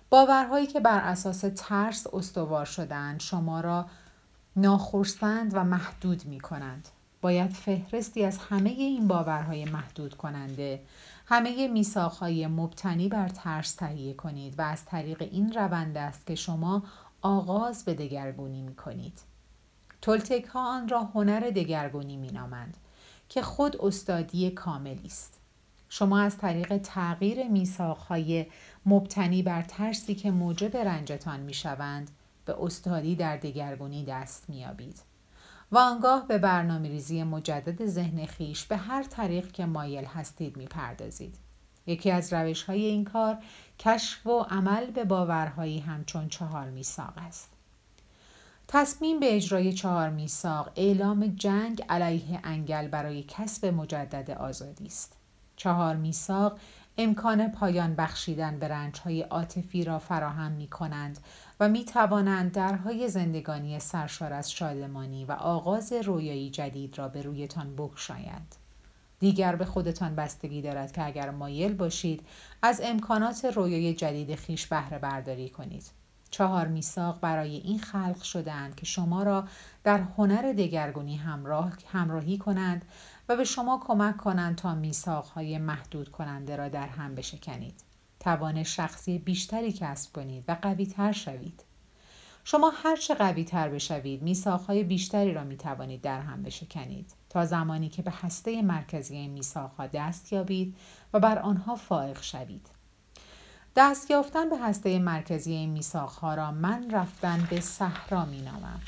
باورهایی 0.09 0.67
که 0.67 0.79
بر 0.79 0.99
اساس 0.99 1.45
ترس 1.55 2.07
استوار 2.13 2.65
شدن 2.65 3.17
شما 3.17 3.61
را 3.61 3.85
ناخرسند 4.55 5.51
و 5.53 5.63
محدود 5.63 6.25
می 6.25 6.39
کنند. 6.39 6.87
باید 7.21 7.51
فهرستی 7.51 8.23
از 8.23 8.37
همه 8.37 8.69
این 8.69 9.07
باورهای 9.07 9.65
محدود 9.65 10.13
کننده 10.13 10.79
همه 11.31 11.67
میساخهای 11.67 12.47
مبتنی 12.47 13.07
بر 13.07 13.27
ترس 13.27 13.73
تهیه 13.73 14.13
کنید 14.13 14.59
و 14.59 14.61
از 14.61 14.85
طریق 14.85 15.21
این 15.21 15.53
روند 15.53 15.97
است 15.97 16.25
که 16.25 16.35
شما 16.35 16.83
آغاز 17.21 17.85
به 17.85 17.93
دگرگونی 17.93 18.61
می 18.61 18.75
کنید. 18.75 19.19
تولتک 20.01 20.45
ها 20.45 20.75
آن 20.77 20.89
را 20.89 21.03
هنر 21.03 21.39
دگرگونی 21.39 22.17
می 22.17 22.27
نامند 22.27 22.77
که 23.29 23.41
خود 23.41 23.81
استادی 23.81 24.49
کاملی 24.49 25.05
است. 25.05 25.39
شما 25.89 26.19
از 26.19 26.37
طریق 26.37 26.77
تغییر 26.77 27.39
های 28.09 28.45
مبتنی 28.85 29.43
بر 29.43 29.61
ترسی 29.61 30.15
که 30.15 30.31
موجب 30.31 30.77
رنجتان 30.77 31.39
می 31.39 31.53
شوند 31.53 32.11
به 32.45 32.55
استادی 32.63 33.15
در 33.15 33.37
دگرگونی 33.37 34.05
دست 34.05 34.49
می 34.49 34.65
آبید. 34.65 35.08
و 35.71 35.77
آنگاه 35.77 36.27
به 36.27 36.37
برنامه 36.37 36.87
ریزی 36.87 37.23
مجدد 37.23 37.85
ذهن 37.85 38.25
خیش 38.25 38.65
به 38.65 38.77
هر 38.77 39.03
طریق 39.03 39.51
که 39.51 39.65
مایل 39.65 40.05
هستید 40.05 40.57
می 40.57 40.65
پردازید. 40.65 41.35
یکی 41.87 42.11
از 42.11 42.33
روش 42.33 42.63
های 42.63 42.85
این 42.85 43.05
کار 43.05 43.37
کشف 43.79 44.27
و 44.27 44.39
عمل 44.39 44.85
به 44.91 45.03
باورهایی 45.03 45.79
همچون 45.79 46.29
چهار 46.29 46.69
میساق 46.69 47.13
است. 47.17 47.49
تصمیم 48.67 49.19
به 49.19 49.35
اجرای 49.35 49.73
چهار 49.73 50.09
میساق 50.09 50.71
اعلام 50.75 51.27
جنگ 51.27 51.85
علیه 51.89 52.39
انگل 52.43 52.87
برای 52.87 53.23
کسب 53.27 53.65
مجدد 53.65 54.31
آزادی 54.31 54.85
است. 54.85 55.13
چهار 55.55 55.95
میساق 55.95 56.59
امکان 56.97 57.51
پایان 57.51 57.95
بخشیدن 57.95 58.59
به 58.59 58.67
رنجهای 58.67 59.21
عاطفی 59.21 59.83
را 59.83 59.99
فراهم 59.99 60.51
می 60.51 60.67
کنند 60.67 61.19
و 61.59 61.69
می 61.69 61.85
توانند 61.85 62.51
درهای 62.51 63.09
زندگانی 63.09 63.79
سرشار 63.79 64.33
از 64.33 64.51
شادمانی 64.51 65.25
و 65.25 65.31
آغاز 65.31 65.93
رویایی 65.93 66.49
جدید 66.49 66.97
را 66.97 67.07
به 67.07 67.21
رویتان 67.21 67.75
بگشایند. 67.75 68.55
دیگر 69.19 69.55
به 69.55 69.65
خودتان 69.65 70.15
بستگی 70.15 70.61
دارد 70.61 70.91
که 70.91 71.05
اگر 71.05 71.29
مایل 71.29 71.73
باشید 71.73 72.21
از 72.61 72.81
امکانات 72.83 73.45
رویای 73.45 73.93
جدید 73.93 74.35
خیش 74.35 74.67
بهره 74.67 74.99
برداری 74.99 75.49
کنید. 75.49 75.91
چهار 76.31 76.67
میثاق 76.67 77.19
برای 77.19 77.55
این 77.55 77.79
خلق 77.79 78.21
شدهاند 78.21 78.75
که 78.75 78.85
شما 78.85 79.23
را 79.23 79.47
در 79.83 79.97
هنر 80.17 80.53
دگرگونی 80.53 81.15
همراه، 81.15 81.73
همراهی 81.91 82.37
کنند 82.37 82.85
و 83.29 83.35
به 83.35 83.43
شما 83.43 83.79
کمک 83.87 84.17
کنند 84.17 84.55
تا 84.55 84.75
میثاقهای 84.75 85.57
محدود 85.57 86.11
کننده 86.11 86.55
را 86.55 86.69
در 86.69 86.87
هم 86.87 87.15
بشکنید. 87.15 87.88
توان 88.19 88.63
شخصی 88.63 89.19
بیشتری 89.19 89.71
کسب 89.71 90.13
کنید 90.13 90.43
و 90.47 90.57
قوی 90.61 90.85
تر 90.85 91.11
شوید. 91.11 91.63
شما 92.43 92.71
هرچه 92.83 93.13
قوی 93.13 93.43
تر 93.43 93.69
بشوید 93.69 94.21
میثاقهای 94.21 94.83
بیشتری 94.83 95.33
را 95.33 95.43
می 95.43 95.57
توانید 95.57 96.01
در 96.01 96.21
هم 96.21 96.43
بشکنید 96.43 97.11
تا 97.29 97.45
زمانی 97.45 97.89
که 97.89 98.01
به 98.01 98.11
هسته 98.11 98.61
مرکزی 98.61 99.15
این 99.15 99.31
میثاقها 99.31 99.87
دست 99.87 100.33
یابید 100.33 100.75
و 101.13 101.19
بر 101.19 101.39
آنها 101.39 101.75
فائق 101.75 102.21
شوید. 102.21 102.67
دست 103.75 104.11
یافتن 104.11 104.49
به 104.49 104.57
هسته 104.57 104.99
مرکزی 104.99 105.51
این 105.51 105.69
میثاقها 105.69 106.33
را 106.33 106.51
من 106.51 106.91
رفتن 106.91 107.47
به 107.49 107.61
صحرا 107.61 108.25
می 108.25 108.41
نامم. 108.41 108.81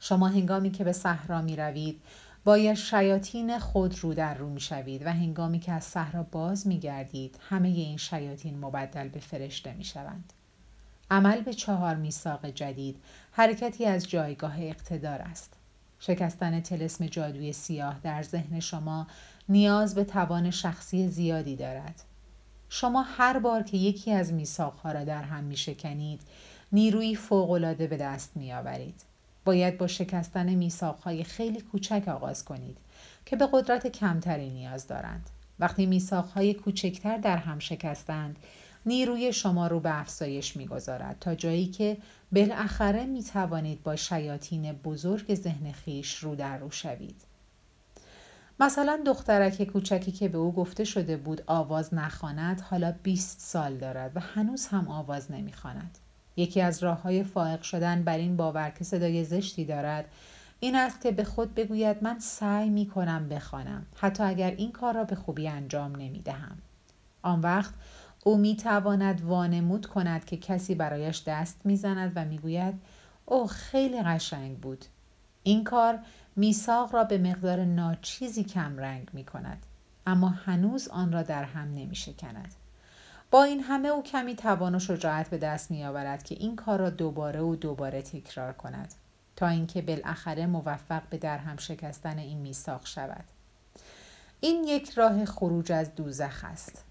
شما 0.00 0.28
هنگامی 0.28 0.70
که 0.70 0.84
به 0.84 0.92
صحرا 0.92 1.42
می 1.42 1.56
روید 1.56 2.00
باید 2.46 2.76
شیاطین 2.76 3.58
خود 3.58 3.98
رو 3.98 4.14
در 4.14 4.34
رو 4.34 4.48
می 4.48 4.60
شوید 4.60 5.06
و 5.06 5.12
هنگامی 5.12 5.58
که 5.58 5.72
از 5.72 5.84
صحرا 5.84 6.22
باز 6.22 6.66
می 6.66 6.78
گردید 6.78 7.38
همه 7.48 7.68
این 7.68 7.96
شیاطین 7.96 8.58
مبدل 8.58 9.08
به 9.08 9.20
فرشته 9.20 9.74
می 9.74 9.84
شوند. 9.84 10.32
عمل 11.10 11.40
به 11.40 11.54
چهار 11.54 11.94
میثاق 11.94 12.46
جدید 12.46 13.02
حرکتی 13.32 13.86
از 13.86 14.08
جایگاه 14.08 14.62
اقتدار 14.62 15.22
است. 15.22 15.54
شکستن 15.98 16.60
تلسم 16.60 17.06
جادوی 17.06 17.52
سیاه 17.52 18.00
در 18.02 18.22
ذهن 18.22 18.60
شما 18.60 19.06
نیاز 19.48 19.94
به 19.94 20.04
توان 20.04 20.50
شخصی 20.50 21.08
زیادی 21.08 21.56
دارد. 21.56 22.02
شما 22.68 23.02
هر 23.02 23.38
بار 23.38 23.62
که 23.62 23.76
یکی 23.76 24.12
از 24.12 24.32
میثاقها 24.32 24.92
را 24.92 25.04
در 25.04 25.22
هم 25.22 25.44
می 25.44 25.56
شکنید 25.56 26.20
نیروی 26.72 27.14
فوقالعاده 27.14 27.86
به 27.86 27.96
دست 27.96 28.36
می 28.36 28.52
آورید. 28.52 29.15
باید 29.46 29.78
با 29.78 29.86
شکستن 29.86 30.54
میثاقهای 30.54 31.24
خیلی 31.24 31.60
کوچک 31.60 32.08
آغاز 32.08 32.44
کنید 32.44 32.78
که 33.26 33.36
به 33.36 33.48
قدرت 33.52 33.86
کمتری 33.86 34.50
نیاز 34.50 34.86
دارند. 34.86 35.30
وقتی 35.58 35.86
میثاقهای 35.86 36.54
کوچکتر 36.54 37.16
در 37.16 37.36
هم 37.36 37.58
شکستند 37.58 38.38
نیروی 38.86 39.32
شما 39.32 39.66
رو 39.66 39.80
به 39.80 40.00
افزایش 40.00 40.56
می‌گذارد 40.56 41.16
تا 41.20 41.34
جایی 41.34 41.66
که 41.66 41.96
بالاخره 42.32 43.06
می 43.06 43.22
توانید 43.22 43.82
با 43.82 43.96
شیاطین 43.96 44.72
بزرگ 44.72 45.34
ذهن 45.34 45.72
خیش 45.72 46.16
رو 46.16 46.34
در 46.34 46.58
رو 46.58 46.70
شوید. 46.70 47.22
مثلا 48.60 49.00
دخترک 49.06 49.62
کوچکی 49.64 50.12
که 50.12 50.28
به 50.28 50.38
او 50.38 50.52
گفته 50.52 50.84
شده 50.84 51.16
بود 51.16 51.42
آواز 51.46 51.94
نخواند 51.94 52.60
حالا 52.60 52.94
20 53.02 53.40
سال 53.40 53.76
دارد 53.76 54.16
و 54.16 54.20
هنوز 54.20 54.66
هم 54.66 54.88
آواز 54.88 55.32
نمی‌خواند. 55.32 55.98
یکی 56.36 56.60
از 56.60 56.82
راه 56.82 57.02
های 57.02 57.24
فائق 57.24 57.62
شدن 57.62 58.02
بر 58.02 58.18
این 58.18 58.36
باور 58.36 58.70
که 58.70 58.84
صدای 58.84 59.24
زشتی 59.24 59.64
دارد 59.64 60.04
این 60.60 60.76
است 60.76 61.00
که 61.00 61.12
به 61.12 61.24
خود 61.24 61.54
بگوید 61.54 62.02
من 62.02 62.18
سعی 62.18 62.70
می 62.70 62.86
کنم 62.86 63.28
بخوانم 63.28 63.86
حتی 63.96 64.22
اگر 64.22 64.50
این 64.50 64.72
کار 64.72 64.94
را 64.94 65.04
به 65.04 65.14
خوبی 65.14 65.48
انجام 65.48 65.96
نمی 65.96 66.20
دهم. 66.20 66.58
آن 67.22 67.40
وقت 67.40 67.74
او 68.24 68.38
می 68.38 68.56
تواند 68.56 69.24
وانمود 69.24 69.86
کند 69.86 70.24
که 70.24 70.36
کسی 70.36 70.74
برایش 70.74 71.22
دست 71.26 71.60
می‌زند 71.64 72.12
و 72.14 72.24
می‌گوید 72.24 72.74
او 73.26 73.46
خیلی 73.46 74.02
قشنگ 74.02 74.58
بود 74.58 74.84
این 75.42 75.64
کار 75.64 75.98
میساق 76.36 76.94
را 76.94 77.04
به 77.04 77.18
مقدار 77.18 77.64
ناچیزی 77.64 78.44
کم 78.44 78.78
رنگ 78.78 79.08
می 79.12 79.24
کند 79.24 79.66
اما 80.06 80.28
هنوز 80.28 80.88
آن 80.88 81.12
را 81.12 81.22
در 81.22 81.44
هم 81.44 81.68
نمی 81.74 81.94
شکند. 81.94 82.54
با 83.30 83.44
این 83.44 83.60
همه 83.60 83.88
او 83.88 84.02
کمی 84.02 84.36
توان 84.36 84.74
و 84.74 84.78
شجاعت 84.78 85.30
به 85.30 85.38
دست 85.38 85.70
می 85.70 85.84
آورد 85.84 86.22
که 86.22 86.34
این 86.34 86.56
کار 86.56 86.78
را 86.78 86.90
دوباره 86.90 87.40
و 87.40 87.56
دوباره 87.56 88.02
تکرار 88.02 88.52
کند 88.52 88.94
تا 89.36 89.48
اینکه 89.48 89.82
بالاخره 89.82 90.46
موفق 90.46 91.02
به 91.10 91.18
در 91.18 91.38
هم 91.38 91.56
شکستن 91.56 92.18
این 92.18 92.38
میثاق 92.38 92.86
شود. 92.86 93.24
این 94.40 94.64
یک 94.64 94.90
راه 94.90 95.24
خروج 95.24 95.72
از 95.72 95.94
دوزخ 95.94 96.44
است. 96.44 96.84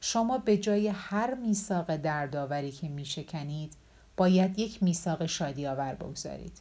شما 0.00 0.38
به 0.38 0.56
جای 0.56 0.88
هر 0.88 1.34
میثاق 1.34 1.96
دردآوری 1.96 2.72
که 2.72 2.88
میشکنید 2.88 3.72
باید 4.16 4.58
یک 4.58 4.82
میثاق 4.82 5.26
شادی 5.26 5.66
آور 5.66 5.94
بگذارید. 5.94 6.58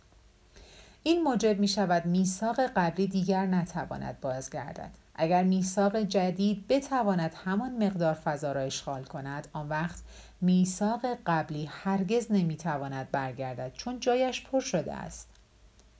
این 1.03 1.23
موجب 1.23 1.59
می 1.59 1.67
شود 1.67 2.05
میثاق 2.05 2.59
قبلی 2.75 3.07
دیگر 3.07 3.45
نتواند 3.45 4.19
بازگردد. 4.21 4.91
اگر 5.21 5.43
میثاق 5.43 5.97
جدید 5.97 6.67
بتواند 6.67 7.33
همان 7.45 7.83
مقدار 7.83 8.13
فضا 8.13 8.51
را 8.51 8.61
اشغال 8.61 9.03
کند 9.03 9.47
آن 9.53 9.69
وقت 9.69 9.99
میثاق 10.41 11.01
قبلی 11.25 11.69
هرگز 11.71 12.31
نمی‌تواند 12.31 13.11
برگردد 13.11 13.71
چون 13.73 13.99
جایش 13.99 14.43
پر 14.43 14.59
شده 14.59 14.93
است. 14.93 15.29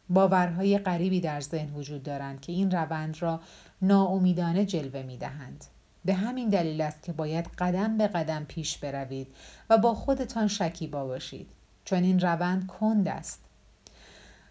باورهای 0.10 0.78
غریبی 0.78 1.22
در 1.22 1.40
ذهن 1.42 1.74
وجود 1.74 2.04
دارند 2.04 2.42
که 2.42 2.52
این 2.52 2.72
روند 2.72 3.22
را 3.22 3.42
ناامیدانه 3.82 4.66
جلوه 4.66 5.02
می 5.04 5.18
دهند. 5.18 5.66
به 6.06 6.14
همین 6.14 6.50
دلیل 6.50 6.82
است 6.82 7.04
که 7.04 7.14
باید 7.14 7.48
قدم 7.58 7.98
به 7.98 8.08
قدم 8.08 8.46
پیش 8.46 8.78
بروید 8.78 9.28
و 9.70 9.78
با 9.78 9.94
خودتان 9.94 10.48
شکیبا 10.48 11.06
باشید. 11.06 11.48
چون 11.86 12.04
این 12.04 12.20
روند 12.20 12.68
کند 12.68 13.08
است. 13.08 13.40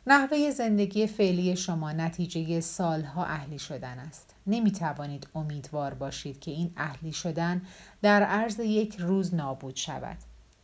نحوه 0.06 0.50
زندگی 0.50 1.06
فعلی 1.06 1.56
شما 1.56 1.92
نتیجه 1.92 2.60
سالها 2.60 3.24
اهلی 3.24 3.58
شدن 3.58 3.98
است. 3.98 4.29
نمی 4.46 4.72
توانید 4.72 5.28
امیدوار 5.34 5.94
باشید 5.94 6.40
که 6.40 6.50
این 6.50 6.72
اهلی 6.76 7.12
شدن 7.12 7.62
در 8.02 8.22
عرض 8.22 8.58
یک 8.58 8.96
روز 8.96 9.34
نابود 9.34 9.76
شود. 9.76 10.16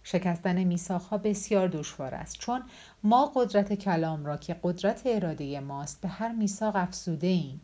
شکستن 0.03 0.65
میساخها 0.65 1.19
بسیار 1.19 1.69
دشوار 1.69 2.15
است 2.15 2.39
چون 2.39 2.63
ما 3.03 3.33
قدرت 3.35 3.73
کلام 3.73 4.27
را 4.27 4.37
که 4.37 4.57
قدرت 4.63 5.03
اراده 5.05 5.61
ماست 5.61 6.01
به 6.01 6.09
هر 6.09 6.33
میثاق 6.33 6.77
افسوده 6.77 7.27
ایم 7.27 7.61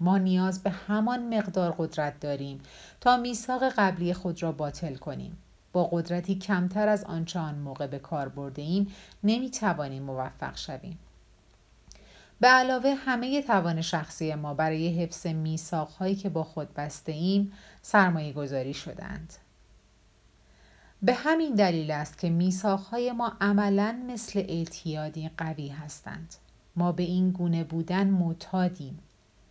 ما 0.00 0.18
نیاز 0.18 0.62
به 0.62 0.70
همان 0.70 1.38
مقدار 1.38 1.74
قدرت 1.78 2.20
داریم 2.20 2.60
تا 3.00 3.16
میثاق 3.16 3.68
قبلی 3.76 4.14
خود 4.14 4.42
را 4.42 4.52
باطل 4.52 4.94
کنیم. 4.94 5.38
با 5.72 5.84
قدرتی 5.84 6.34
کمتر 6.34 6.88
از 6.88 7.04
آنچه 7.04 7.38
آن 7.38 7.54
موقع 7.54 7.86
به 7.86 7.98
کار 7.98 8.28
برده 8.28 8.62
ایم 8.62 8.86
نمی 9.24 9.50
توانیم 9.50 10.02
موفق 10.02 10.56
شویم. 10.56 10.98
به 12.40 12.48
علاوه 12.48 12.94
همه 12.94 13.42
توان 13.42 13.80
شخصی 13.80 14.34
ما 14.34 14.54
برای 14.54 15.02
حفظ 15.02 15.26
میثاق 15.26 15.88
هایی 15.88 16.14
که 16.14 16.28
با 16.28 16.44
خود 16.44 16.74
بسته 16.74 17.12
ایم 17.12 17.52
سرمایه 17.82 18.32
گذاری 18.32 18.74
شدند. 18.74 19.34
به 21.02 21.14
همین 21.14 21.54
دلیل 21.54 21.90
است 21.90 22.18
که 22.18 22.30
میثاق 22.30 22.80
های 22.80 23.12
ما 23.12 23.32
عملا 23.40 24.02
مثل 24.08 24.44
اعتیادی 24.48 25.30
قوی 25.36 25.68
هستند. 25.68 26.34
ما 26.76 26.92
به 26.92 27.02
این 27.02 27.30
گونه 27.30 27.64
بودن 27.64 28.06
معتادیم. 28.06 28.98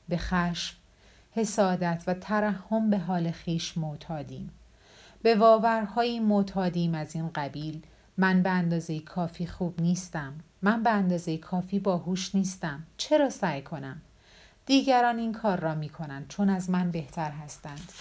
به 0.10 0.18
خشم، 0.18 0.78
حسادت 1.32 2.04
و 2.08 2.14
ترحم 2.14 2.90
به 2.90 2.98
حال 2.98 3.32
خیش 3.32 3.78
معتادیم. 3.78 4.52
به 5.22 5.36
باورهایی 5.36 6.20
معتادیم 6.20 6.96
از 6.96 7.16
این 7.16 7.30
قبیل 7.36 7.82
من 8.18 8.44
به 8.44 8.50
اندازه 8.50 9.00
کافی 9.00 9.48
خوب 9.48 9.82
نیستم 9.82 10.34
من 10.62 10.84
به 10.84 10.90
اندازه 10.90 11.38
کافی 11.38 11.80
باهوش 11.80 12.36
نیستم. 12.36 12.84
چرا 12.98 13.30
سعی 13.30 13.62
کنم؟ 13.62 14.02
دیگران 14.66 15.20
این 15.20 15.34
کار 15.34 15.60
را 15.60 15.76
می 15.76 15.90
کنند 15.90 16.28
چون 16.28 16.50
از 16.50 16.70
من 16.70 16.92
بهتر 16.92 17.32
هستند. 17.32 17.92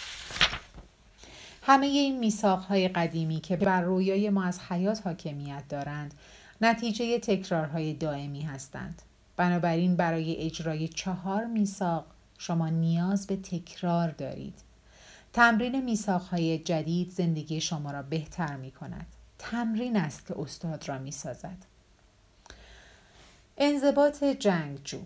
همه 1.63 1.87
این 1.87 2.19
میثاقهای 2.19 2.89
قدیمی 2.89 3.41
که 3.41 3.57
بر 3.57 3.81
رویای 3.81 4.31
ما 4.31 4.45
از 4.45 4.61
حیات 4.61 5.07
حاکمیت 5.07 5.63
دارند 5.69 6.15
نتیجه 6.61 7.19
تکرارهای 7.19 7.95
دائمی 7.95 8.43
هستند. 8.43 9.03
بنابراین 9.37 9.97
برای 9.97 10.37
اجرای 10.37 10.89
چهار 10.89 11.45
میثاق 11.45 12.07
شما 12.39 12.69
نیاز 12.69 13.27
به 13.27 13.37
تکرار 13.37 14.11
دارید. 14.11 14.67
تمرین 15.33 15.85
میثاقهای 15.85 16.59
جدید 16.59 17.11
زندگی 17.11 17.61
شما 17.61 17.91
را 17.91 18.03
بهتر 18.03 18.57
می 18.57 18.71
کند 18.71 19.07
تمرین 19.39 19.97
است 19.97 20.27
که 20.27 20.35
استاد 20.41 20.89
را 20.89 20.99
می 20.99 21.11
سازد 21.11 21.57
انضباط 23.59 24.25
جنگجو 24.25 24.99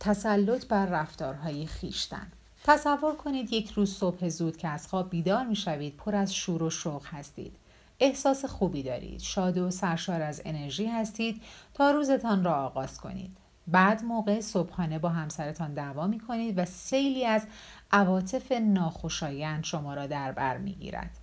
تسلط 0.00 0.66
بر 0.66 0.86
رفتارهای 0.86 1.66
خیشتن. 1.66 2.32
تصور 2.64 3.16
کنید 3.16 3.52
یک 3.52 3.70
روز 3.70 3.94
صبح 3.96 4.28
زود 4.28 4.56
که 4.56 4.68
از 4.68 4.88
خواب 4.88 5.10
بیدار 5.10 5.44
می 5.44 5.56
شوید 5.56 5.96
پر 5.96 6.14
از 6.14 6.34
شور 6.34 6.62
و 6.62 6.70
شوق 6.70 7.06
هستید. 7.06 7.56
احساس 8.00 8.44
خوبی 8.44 8.82
دارید. 8.82 9.20
شاد 9.20 9.58
و 9.58 9.70
سرشار 9.70 10.22
از 10.22 10.42
انرژی 10.44 10.86
هستید 10.86 11.42
تا 11.74 11.90
روزتان 11.90 12.44
را 12.44 12.54
آغاز 12.54 12.98
کنید. 12.98 13.36
بعد 13.66 14.04
موقع 14.04 14.40
صبحانه 14.40 14.98
با 14.98 15.08
همسرتان 15.08 15.74
دعوا 15.74 16.06
می 16.06 16.20
کنید 16.20 16.58
و 16.58 16.64
سیلی 16.64 17.24
از 17.26 17.46
عواطف 17.92 18.52
ناخوشایند 18.52 19.64
شما 19.64 19.94
را 19.94 20.06
در 20.06 20.32
بر 20.32 20.56
می 20.58 20.74
گیرد. 20.74 21.17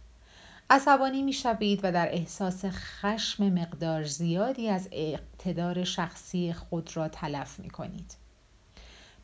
عصبانی 0.70 1.22
می 1.22 1.34
شوید 1.34 1.80
و 1.84 1.92
در 1.92 2.14
احساس 2.14 2.66
خشم 2.66 3.50
مقدار 3.50 4.04
زیادی 4.04 4.70
از 4.70 4.90
اقتدار 4.92 5.84
شخصی 5.84 6.54
خود 6.54 6.98
را 6.98 7.08
تلف 7.08 7.60
می 7.60 7.70
کنید. 7.70 8.16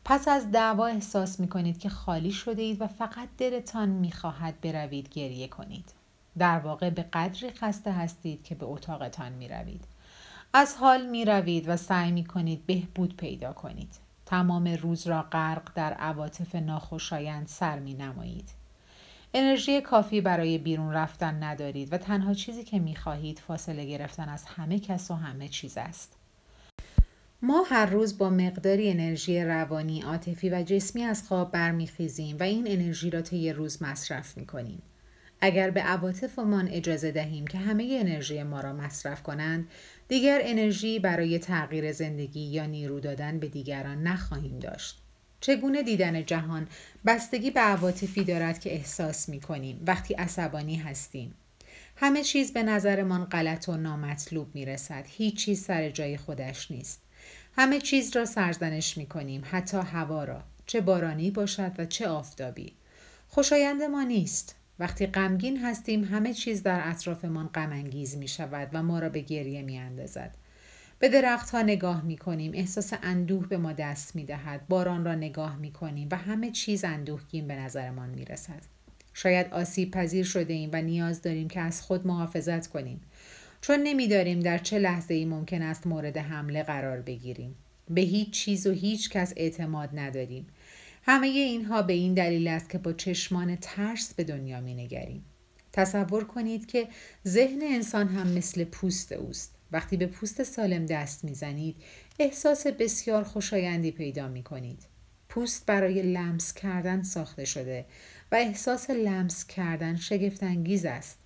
پس 0.04 0.28
از 0.28 0.50
دعوا 0.50 0.86
احساس 0.86 1.40
می 1.40 1.48
کنید 1.48 1.78
که 1.78 1.88
خالی 1.88 2.32
شده 2.32 2.62
اید 2.62 2.80
و 2.80 2.86
فقط 2.86 3.28
دلتان 3.38 3.88
می 3.88 4.12
خواهد 4.12 4.60
بروید 4.60 5.08
گریه 5.08 5.48
کنید. 5.48 5.92
در 6.38 6.58
واقع 6.58 6.90
به 6.90 7.02
قدری 7.02 7.50
خسته 7.50 7.92
هستید 7.92 8.44
که 8.44 8.54
به 8.54 8.66
اتاقتان 8.66 9.32
می 9.32 9.48
روید. 9.48 9.84
از 10.52 10.76
حال 10.76 11.06
می 11.06 11.24
روید 11.24 11.68
و 11.68 11.76
سعی 11.76 12.12
می 12.12 12.24
کنید 12.24 12.66
بهبود 12.66 13.16
پیدا 13.16 13.52
کنید. 13.52 13.94
تمام 14.26 14.68
روز 14.68 15.06
را 15.06 15.22
غرق 15.22 15.74
در 15.74 15.92
عواطف 15.92 16.54
ناخوشایند 16.54 17.46
سر 17.46 17.78
می 17.78 17.94
نمایید. 17.94 18.61
انرژی 19.34 19.80
کافی 19.80 20.20
برای 20.20 20.58
بیرون 20.58 20.92
رفتن 20.92 21.42
ندارید 21.42 21.92
و 21.92 21.98
تنها 21.98 22.34
چیزی 22.34 22.64
که 22.64 22.78
می 22.78 22.96
خواهید 22.96 23.38
فاصله 23.38 23.84
گرفتن 23.84 24.28
از 24.28 24.44
همه 24.44 24.80
کس 24.80 25.10
و 25.10 25.14
همه 25.14 25.48
چیز 25.48 25.78
است. 25.78 26.16
ما 27.42 27.62
هر 27.62 27.86
روز 27.86 28.18
با 28.18 28.30
مقداری 28.30 28.90
انرژی 28.90 29.44
روانی، 29.44 30.02
عاطفی 30.02 30.50
و 30.50 30.62
جسمی 30.62 31.02
از 31.02 31.22
خواب 31.28 31.52
برمیخیزیم 31.52 32.36
و 32.40 32.42
این 32.42 32.64
انرژی 32.66 33.10
را 33.10 33.22
طی 33.22 33.52
روز 33.52 33.82
مصرف 33.82 34.36
می 34.36 34.46
کنیم. 34.46 34.82
اگر 35.40 35.70
به 35.70 35.80
عواطفمان 35.80 36.68
اجازه 36.68 37.12
دهیم 37.12 37.46
که 37.46 37.58
همه 37.58 37.98
انرژی 38.00 38.42
ما 38.42 38.60
را 38.60 38.72
مصرف 38.72 39.22
کنند 39.22 39.68
دیگر 40.08 40.40
انرژی 40.42 40.98
برای 40.98 41.38
تغییر 41.38 41.92
زندگی 41.92 42.40
یا 42.40 42.66
نیرو 42.66 43.00
دادن 43.00 43.38
به 43.38 43.48
دیگران 43.48 44.02
نخواهیم 44.02 44.58
داشت 44.58 45.02
چگونه 45.42 45.82
دیدن 45.82 46.24
جهان 46.24 46.68
بستگی 47.06 47.50
به 47.50 47.60
عواطفی 47.60 48.24
دارد 48.24 48.60
که 48.60 48.72
احساس 48.72 49.28
می 49.28 49.40
کنیم 49.40 49.82
وقتی 49.86 50.14
عصبانی 50.14 50.76
هستیم؟ 50.76 51.34
همه 51.96 52.22
چیز 52.22 52.52
به 52.52 52.62
نظرمان 52.62 53.24
غلط 53.24 53.68
و 53.68 53.76
نامطلوب 53.76 54.54
می 54.54 54.64
رسد 54.64 55.04
هیچ 55.08 55.44
چیز 55.44 55.62
سر 55.62 55.90
جای 55.90 56.16
خودش 56.16 56.70
نیست. 56.70 57.02
همه 57.56 57.80
چیز 57.80 58.16
را 58.16 58.24
سرزنش 58.24 58.98
می 58.98 59.06
کنیم 59.06 59.42
حتی 59.50 59.76
هوا 59.76 60.24
را. 60.24 60.42
چه 60.66 60.80
بارانی 60.80 61.30
باشد 61.30 61.72
و 61.78 61.86
چه 61.86 62.08
آفتابی. 62.08 62.72
خوشایند 63.28 63.82
ما 63.82 64.02
نیست. 64.02 64.56
وقتی 64.78 65.06
غمگین 65.06 65.64
هستیم 65.64 66.04
همه 66.04 66.34
چیز 66.34 66.62
در 66.62 66.80
اطرافمان 66.84 67.46
غم 67.46 67.72
انگیز 67.72 68.16
می 68.16 68.28
شود 68.28 68.68
و 68.72 68.82
ما 68.82 68.98
را 68.98 69.08
به 69.08 69.20
گریه 69.20 69.62
می 69.62 69.78
اندازد. 69.78 70.34
به 71.02 71.08
درخت 71.08 71.50
ها 71.50 71.62
نگاه 71.62 72.02
می 72.02 72.16
کنیم 72.16 72.52
احساس 72.54 72.92
اندوه 73.02 73.46
به 73.46 73.56
ما 73.56 73.72
دست 73.72 74.16
می 74.16 74.24
دهد 74.24 74.68
باران 74.68 75.04
را 75.04 75.14
نگاه 75.14 75.56
می 75.56 75.72
کنیم 75.72 76.08
و 76.10 76.16
همه 76.16 76.50
چیز 76.50 76.84
اندوهگین 76.84 77.48
به 77.48 77.56
نظرمان 77.56 78.10
می 78.10 78.24
رسد. 78.24 78.62
شاید 79.14 79.46
آسیب 79.52 79.90
پذیر 79.90 80.24
شده 80.24 80.52
ایم 80.52 80.70
و 80.72 80.82
نیاز 80.82 81.22
داریم 81.22 81.48
که 81.48 81.60
از 81.60 81.82
خود 81.82 82.06
محافظت 82.06 82.66
کنیم 82.66 83.00
چون 83.60 83.82
نمیداریم 83.82 84.40
در 84.40 84.58
چه 84.58 84.78
لحظه 84.78 85.14
ای 85.14 85.24
ممکن 85.24 85.62
است 85.62 85.86
مورد 85.86 86.18
حمله 86.18 86.62
قرار 86.62 87.00
بگیریم 87.00 87.54
به 87.90 88.00
هیچ 88.00 88.30
چیز 88.30 88.66
و 88.66 88.70
هیچ 88.70 89.10
کس 89.10 89.32
اعتماد 89.36 89.90
نداریم 89.92 90.46
همه 91.02 91.26
اینها 91.26 91.82
به 91.82 91.92
این 91.92 92.14
دلیل 92.14 92.48
است 92.48 92.70
که 92.70 92.78
با 92.78 92.92
چشمان 92.92 93.56
ترس 93.56 94.14
به 94.14 94.24
دنیا 94.24 94.60
می 94.60 94.74
نگریم. 94.74 95.24
تصور 95.72 96.24
کنید 96.24 96.66
که 96.66 96.88
ذهن 97.28 97.62
انسان 97.62 98.08
هم 98.08 98.28
مثل 98.28 98.64
پوست 98.64 99.12
اوست. 99.12 99.61
وقتی 99.72 99.96
به 99.96 100.06
پوست 100.06 100.42
سالم 100.42 100.86
دست 100.86 101.24
می‌زنید 101.24 101.76
احساس 102.18 102.66
بسیار 102.66 103.24
خوشایندی 103.24 103.90
پیدا 103.90 104.28
می 104.28 104.42
کنید. 104.42 104.86
پوست 105.28 105.66
برای 105.66 106.02
لمس 106.02 106.54
کردن 106.54 107.02
ساخته 107.02 107.44
شده 107.44 107.84
و 108.32 108.34
احساس 108.34 108.90
لمس 108.90 109.46
کردن 109.46 109.96
شگفتانگیز 109.96 110.84
است. 110.84 111.18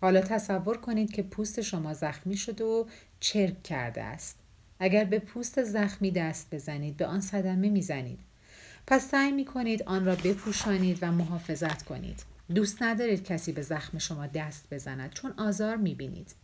حالا 0.00 0.20
تصور 0.20 0.76
کنید 0.76 1.12
که 1.12 1.22
پوست 1.22 1.60
شما 1.60 1.94
زخمی 1.94 2.36
شده 2.36 2.64
و 2.64 2.84
چرک 3.20 3.62
کرده 3.62 4.02
است. 4.02 4.38
اگر 4.78 5.04
به 5.04 5.18
پوست 5.18 5.62
زخمی 5.62 6.10
دست 6.10 6.54
بزنید 6.54 6.96
به 6.96 7.06
آن 7.06 7.20
صدمه 7.20 7.68
می‌زنید 7.68 8.18
پس 8.86 9.08
سعی 9.08 9.32
می 9.32 9.44
کنید 9.44 9.82
آن 9.82 10.04
را 10.04 10.14
بپوشانید 10.14 10.98
و 11.02 11.12
محافظت 11.12 11.82
کنید. 11.82 12.22
دوست 12.54 12.82
ندارید 12.82 13.24
کسی 13.24 13.52
به 13.52 13.62
زخم 13.62 13.98
شما 13.98 14.26
دست 14.26 14.64
بزند 14.70 15.12
چون 15.12 15.34
آزار 15.36 15.76
می 15.76 15.94
بینید. 15.94 16.34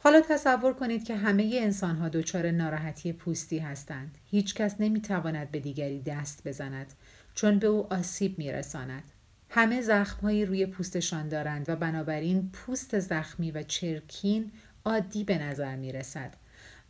حالا 0.00 0.20
تصور 0.20 0.72
کنید 0.72 1.04
که 1.04 1.16
همه 1.16 1.50
انسان 1.54 1.96
ها 1.96 2.08
دچار 2.08 2.50
ناراحتی 2.50 3.12
پوستی 3.12 3.58
هستند. 3.58 4.18
هیچ 4.24 4.54
کس 4.54 4.74
نمی 4.80 5.00
تواند 5.00 5.50
به 5.50 5.60
دیگری 5.60 6.02
دست 6.02 6.48
بزند 6.48 6.92
چون 7.34 7.58
به 7.58 7.66
او 7.66 7.92
آسیب 7.92 8.38
می 8.38 8.52
رساند. 8.52 9.02
همه 9.50 9.82
زخمهایی 9.82 10.44
روی 10.44 10.66
پوستشان 10.66 11.28
دارند 11.28 11.68
و 11.68 11.76
بنابراین 11.76 12.50
پوست 12.52 12.98
زخمی 12.98 13.50
و 13.50 13.62
چرکین 13.62 14.52
عادی 14.84 15.24
به 15.24 15.38
نظر 15.38 15.76
می 15.76 15.92
رسد. 15.92 16.34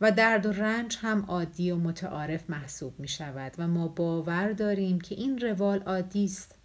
و 0.01 0.11
درد 0.11 0.45
و 0.45 0.51
رنج 0.51 0.97
هم 1.01 1.25
عادی 1.27 1.71
و 1.71 1.77
متعارف 1.77 2.49
محسوب 2.49 2.99
می 2.99 3.07
شود 3.07 3.51
و 3.57 3.67
ما 3.67 3.87
باور 3.87 4.51
داریم 4.51 5.01
که 5.01 5.15
این 5.15 5.39
روال 5.39 5.79
عادی 5.79 6.25
است. 6.25 6.55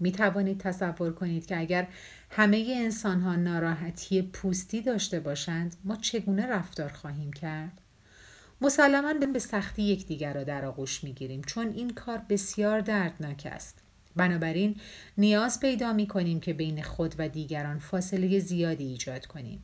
می 0.00 0.12
توانید 0.12 0.60
تصور 0.60 1.12
کنید 1.12 1.46
که 1.46 1.58
اگر 1.58 1.88
همه 2.30 2.74
انسان 2.76 3.20
ها 3.20 3.36
ناراحتی 3.36 4.22
پوستی 4.22 4.82
داشته 4.82 5.20
باشند 5.20 5.76
ما 5.84 5.96
چگونه 5.96 6.46
رفتار 6.46 6.88
خواهیم 6.88 7.32
کرد؟ 7.32 7.80
مسلما 8.60 9.14
به 9.14 9.38
سختی 9.38 9.82
یکدیگر 9.82 10.32
را 10.32 10.44
در 10.44 10.64
آغوش 10.64 11.04
می 11.04 11.12
گیریم 11.12 11.42
چون 11.42 11.72
این 11.72 11.90
کار 11.90 12.22
بسیار 12.28 12.80
دردناک 12.80 13.48
است. 13.50 13.82
بنابراین 14.16 14.76
نیاز 15.18 15.60
پیدا 15.60 15.92
می 15.92 16.06
کنیم 16.06 16.40
که 16.40 16.52
بین 16.52 16.82
خود 16.82 17.14
و 17.18 17.28
دیگران 17.28 17.78
فاصله 17.78 18.38
زیادی 18.38 18.84
ایجاد 18.84 19.26
کنیم. 19.26 19.62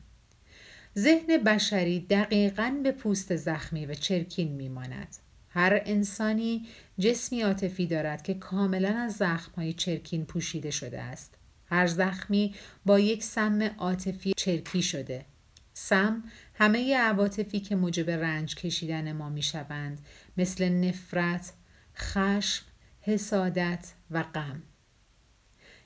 ذهن 0.97 1.37
بشری 1.37 1.99
دقیقا 1.99 2.79
به 2.83 2.91
پوست 2.91 3.35
زخمی 3.35 3.85
و 3.85 3.93
چرکین 3.93 4.51
میماند 4.51 5.15
هر 5.49 5.81
انسانی 5.85 6.65
جسمی 6.99 7.41
عاطفی 7.41 7.87
دارد 7.87 8.21
که 8.21 8.33
کاملا 8.33 8.89
از 8.89 9.13
زخمهای 9.13 9.73
چرکین 9.73 10.25
پوشیده 10.25 10.71
شده 10.71 11.01
است 11.01 11.33
هر 11.65 11.87
زخمی 11.87 12.55
با 12.85 12.99
یک 12.99 13.23
سم 13.23 13.61
عاطفی 13.61 14.33
چرکی 14.37 14.81
شده 14.81 15.25
سم 15.73 16.23
همه 16.53 16.97
عواطفی 16.97 17.59
که 17.59 17.75
موجب 17.75 18.09
رنج 18.09 18.55
کشیدن 18.55 19.11
ما 19.11 19.29
می‌شوند 19.29 19.99
مثل 20.37 20.69
نفرت 20.69 21.53
خشم 21.97 22.65
حسادت 23.01 23.93
و 24.11 24.23
غم 24.23 24.63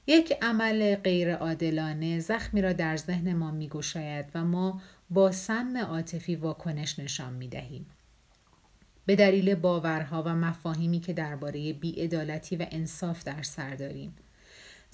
یک 0.07 0.33
عمل 0.41 0.95
غیرعادلانه 0.95 2.19
زخمی 2.19 2.61
را 2.61 2.73
در 2.73 2.97
ذهن 2.97 3.33
ما 3.33 3.51
میگشاید 3.51 4.25
و 4.35 4.45
ما 4.45 4.81
با 5.09 5.31
سم 5.31 5.77
عاطفی 5.77 6.35
واکنش 6.35 6.99
نشان 6.99 7.33
می 7.33 7.47
دهیم. 7.47 7.85
به 9.05 9.15
دلیل 9.15 9.55
باورها 9.55 10.23
و 10.23 10.35
مفاهیمی 10.35 10.99
که 10.99 11.13
درباره 11.13 11.73
بیعدالتی 11.73 12.55
و 12.55 12.65
انصاف 12.71 13.23
در 13.23 13.41
سر 13.41 13.75
داریم. 13.75 14.15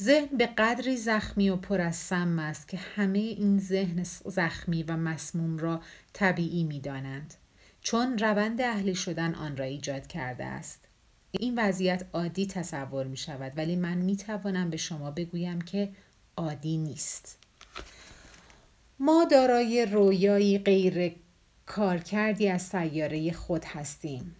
ذهن 0.01 0.37
به 0.37 0.45
قدری 0.45 0.97
زخمی 0.97 1.49
و 1.49 1.55
پر 1.55 1.81
از 1.81 1.95
سم 1.95 2.39
است 2.39 2.67
که 2.67 2.77
همه 2.77 3.19
این 3.19 3.59
ذهن 3.59 4.03
زخمی 4.25 4.83
و 4.83 4.97
مسموم 4.97 5.57
را 5.57 5.81
طبیعی 6.13 6.63
می 6.63 6.79
دانند. 6.79 7.33
چون 7.81 8.17
روند 8.17 8.61
اهلی 8.61 8.95
شدن 8.95 9.35
آن 9.35 9.57
را 9.57 9.65
ایجاد 9.65 10.07
کرده 10.07 10.45
است. 10.45 10.79
این 11.31 11.59
وضعیت 11.59 12.05
عادی 12.13 12.47
تصور 12.47 13.05
می 13.05 13.17
شود 13.17 13.51
ولی 13.57 13.75
من 13.75 13.97
می 13.97 14.15
توانم 14.15 14.69
به 14.69 14.77
شما 14.77 15.11
بگویم 15.11 15.61
که 15.61 15.89
عادی 16.37 16.77
نیست. 16.77 17.37
ما 18.99 19.25
دارای 19.31 19.85
رویایی 19.85 20.57
غیر 20.57 21.15
کارکردی 21.65 22.49
از 22.49 22.61
سیاره 22.61 23.31
خود 23.31 23.65
هستیم 23.65 24.35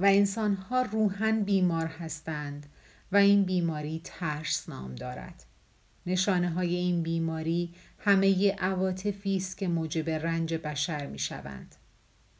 و 0.00 0.04
انسانها 0.04 0.82
روحن 0.82 1.42
بیمار 1.42 1.86
هستند 1.86 2.66
و 3.14 3.16
این 3.16 3.44
بیماری 3.44 4.00
ترس 4.04 4.68
نام 4.68 4.94
دارد 4.94 5.44
نشانه 6.06 6.50
های 6.50 6.74
این 6.74 7.02
بیماری 7.02 7.74
همه 7.98 8.52
عواطفی 8.52 9.36
است 9.36 9.58
که 9.58 9.68
موجب 9.68 10.10
رنج 10.10 10.54
بشر 10.54 11.06
می 11.06 11.18
شوند. 11.18 11.74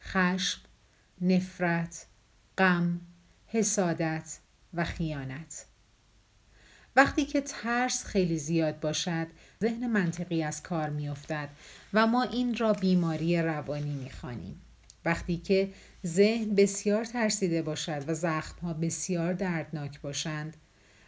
خشم، 0.02 0.60
نفرت، 1.20 2.06
غم، 2.58 3.00
حسادت 3.46 4.38
و 4.74 4.84
خیانت. 4.84 5.66
وقتی 6.96 7.24
که 7.24 7.40
ترس 7.40 8.04
خیلی 8.04 8.38
زیاد 8.38 8.80
باشد 8.80 9.26
ذهن 9.62 9.86
منطقی 9.86 10.42
از 10.42 10.62
کار 10.62 10.90
میافتد 10.90 11.48
و 11.92 12.06
ما 12.06 12.22
این 12.22 12.56
را 12.56 12.72
بیماری 12.72 13.42
روانی 13.42 13.94
می‌خوانیم 13.94 14.60
وقتی 15.04 15.36
که 15.36 15.72
ذهن 16.06 16.54
بسیار 16.54 17.04
ترسیده 17.04 17.62
باشد 17.62 18.04
و 18.08 18.14
زخمها 18.14 18.72
بسیار 18.72 19.32
دردناک 19.32 20.00
باشند 20.00 20.56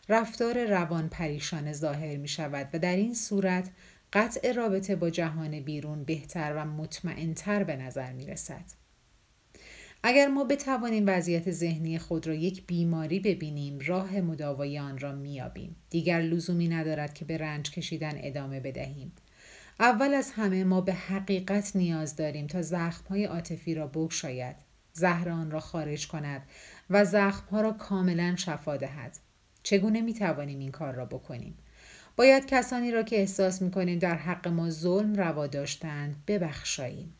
رفتار 0.08 0.64
روان 0.66 1.08
پریشان 1.08 1.72
ظاهر 1.72 2.16
می 2.16 2.28
شود 2.28 2.68
و 2.72 2.78
در 2.78 2.96
این 2.96 3.14
صورت 3.14 3.70
قطع 4.12 4.52
رابطه 4.52 4.96
با 4.96 5.10
جهان 5.10 5.60
بیرون 5.60 6.04
بهتر 6.04 6.54
و 6.56 6.64
مطمئنتر 6.64 7.64
به 7.64 7.76
نظر 7.76 8.12
می 8.12 8.26
رسد. 8.26 8.64
اگر 10.02 10.28
ما 10.28 10.44
بتوانیم 10.44 11.04
وضعیت 11.06 11.50
ذهنی 11.50 11.98
خود 11.98 12.26
را 12.26 12.34
یک 12.34 12.66
بیماری 12.66 13.20
ببینیم 13.20 13.78
راه 13.86 14.20
مداوای 14.20 14.78
آن 14.78 14.98
را 14.98 15.12
میابیم 15.12 15.76
دیگر 15.90 16.20
لزومی 16.20 16.68
ندارد 16.68 17.14
که 17.14 17.24
به 17.24 17.38
رنج 17.38 17.70
کشیدن 17.70 18.14
ادامه 18.16 18.60
بدهیم. 18.60 19.12
اول 19.80 20.14
از 20.14 20.30
همه 20.30 20.64
ما 20.64 20.80
به 20.80 20.92
حقیقت 20.92 21.76
نیاز 21.76 22.16
داریم 22.16 22.46
تا 22.46 22.62
زخمهای 22.62 23.24
عاطفی 23.24 23.74
را 23.74 23.86
بگشاید. 23.86 24.56
زهر 24.92 25.28
آن 25.28 25.50
را 25.50 25.60
خارج 25.60 26.08
کند 26.08 26.42
و 26.90 27.04
زخمها 27.04 27.60
را 27.60 27.72
کاملا 27.72 28.36
شفا 28.36 28.76
دهد. 28.76 29.18
چگونه 29.66 30.00
می 30.00 30.14
توانیم 30.14 30.58
این 30.58 30.70
کار 30.70 30.94
را 30.94 31.04
بکنیم؟ 31.04 31.58
باید 32.16 32.46
کسانی 32.46 32.90
را 32.90 33.02
که 33.02 33.16
احساس 33.16 33.62
می 33.62 33.70
کنیم 33.70 33.98
در 33.98 34.14
حق 34.14 34.48
ما 34.48 34.70
ظلم 34.70 35.14
روا 35.14 35.46
داشتند 35.46 36.22
ببخشاییم. 36.26 37.14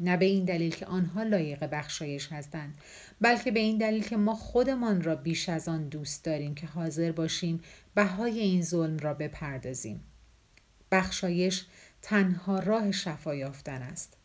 نه 0.00 0.16
به 0.16 0.24
این 0.24 0.44
دلیل 0.44 0.74
که 0.74 0.86
آنها 0.86 1.22
لایق 1.22 1.64
بخشایش 1.64 2.32
هستند 2.32 2.78
بلکه 3.20 3.50
به 3.50 3.60
این 3.60 3.78
دلیل 3.78 4.02
که 4.02 4.16
ما 4.16 4.34
خودمان 4.34 5.02
را 5.02 5.14
بیش 5.14 5.48
از 5.48 5.68
آن 5.68 5.88
دوست 5.88 6.24
داریم 6.24 6.54
که 6.54 6.66
حاضر 6.66 7.12
باشیم 7.12 7.60
بهای 7.94 8.38
این 8.38 8.62
ظلم 8.62 8.98
را 8.98 9.14
بپردازیم. 9.14 10.00
بخشایش 10.92 11.66
تنها 12.02 12.58
راه 12.58 12.92
شفا 12.92 13.34
یافتن 13.34 13.82
است. 13.82 14.16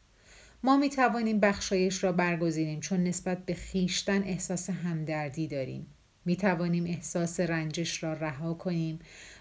ما 0.64 0.78
می 0.78 0.90
توانیم 0.90 1.40
بخشایش 1.40 2.04
را 2.04 2.12
برگزینیم 2.12 2.80
چون 2.80 3.04
نسبت 3.04 3.46
به 3.46 3.54
خیشتن 3.54 4.24
احساس 4.24 4.70
همدردی 4.70 5.48
داریم. 5.48 5.88
می 6.26 6.36
توانیم 6.36 6.86
احساس 6.86 7.40
رنجش 7.40 8.04
را 8.04 8.14
رها 8.14 8.54
کنیم 8.54 9.00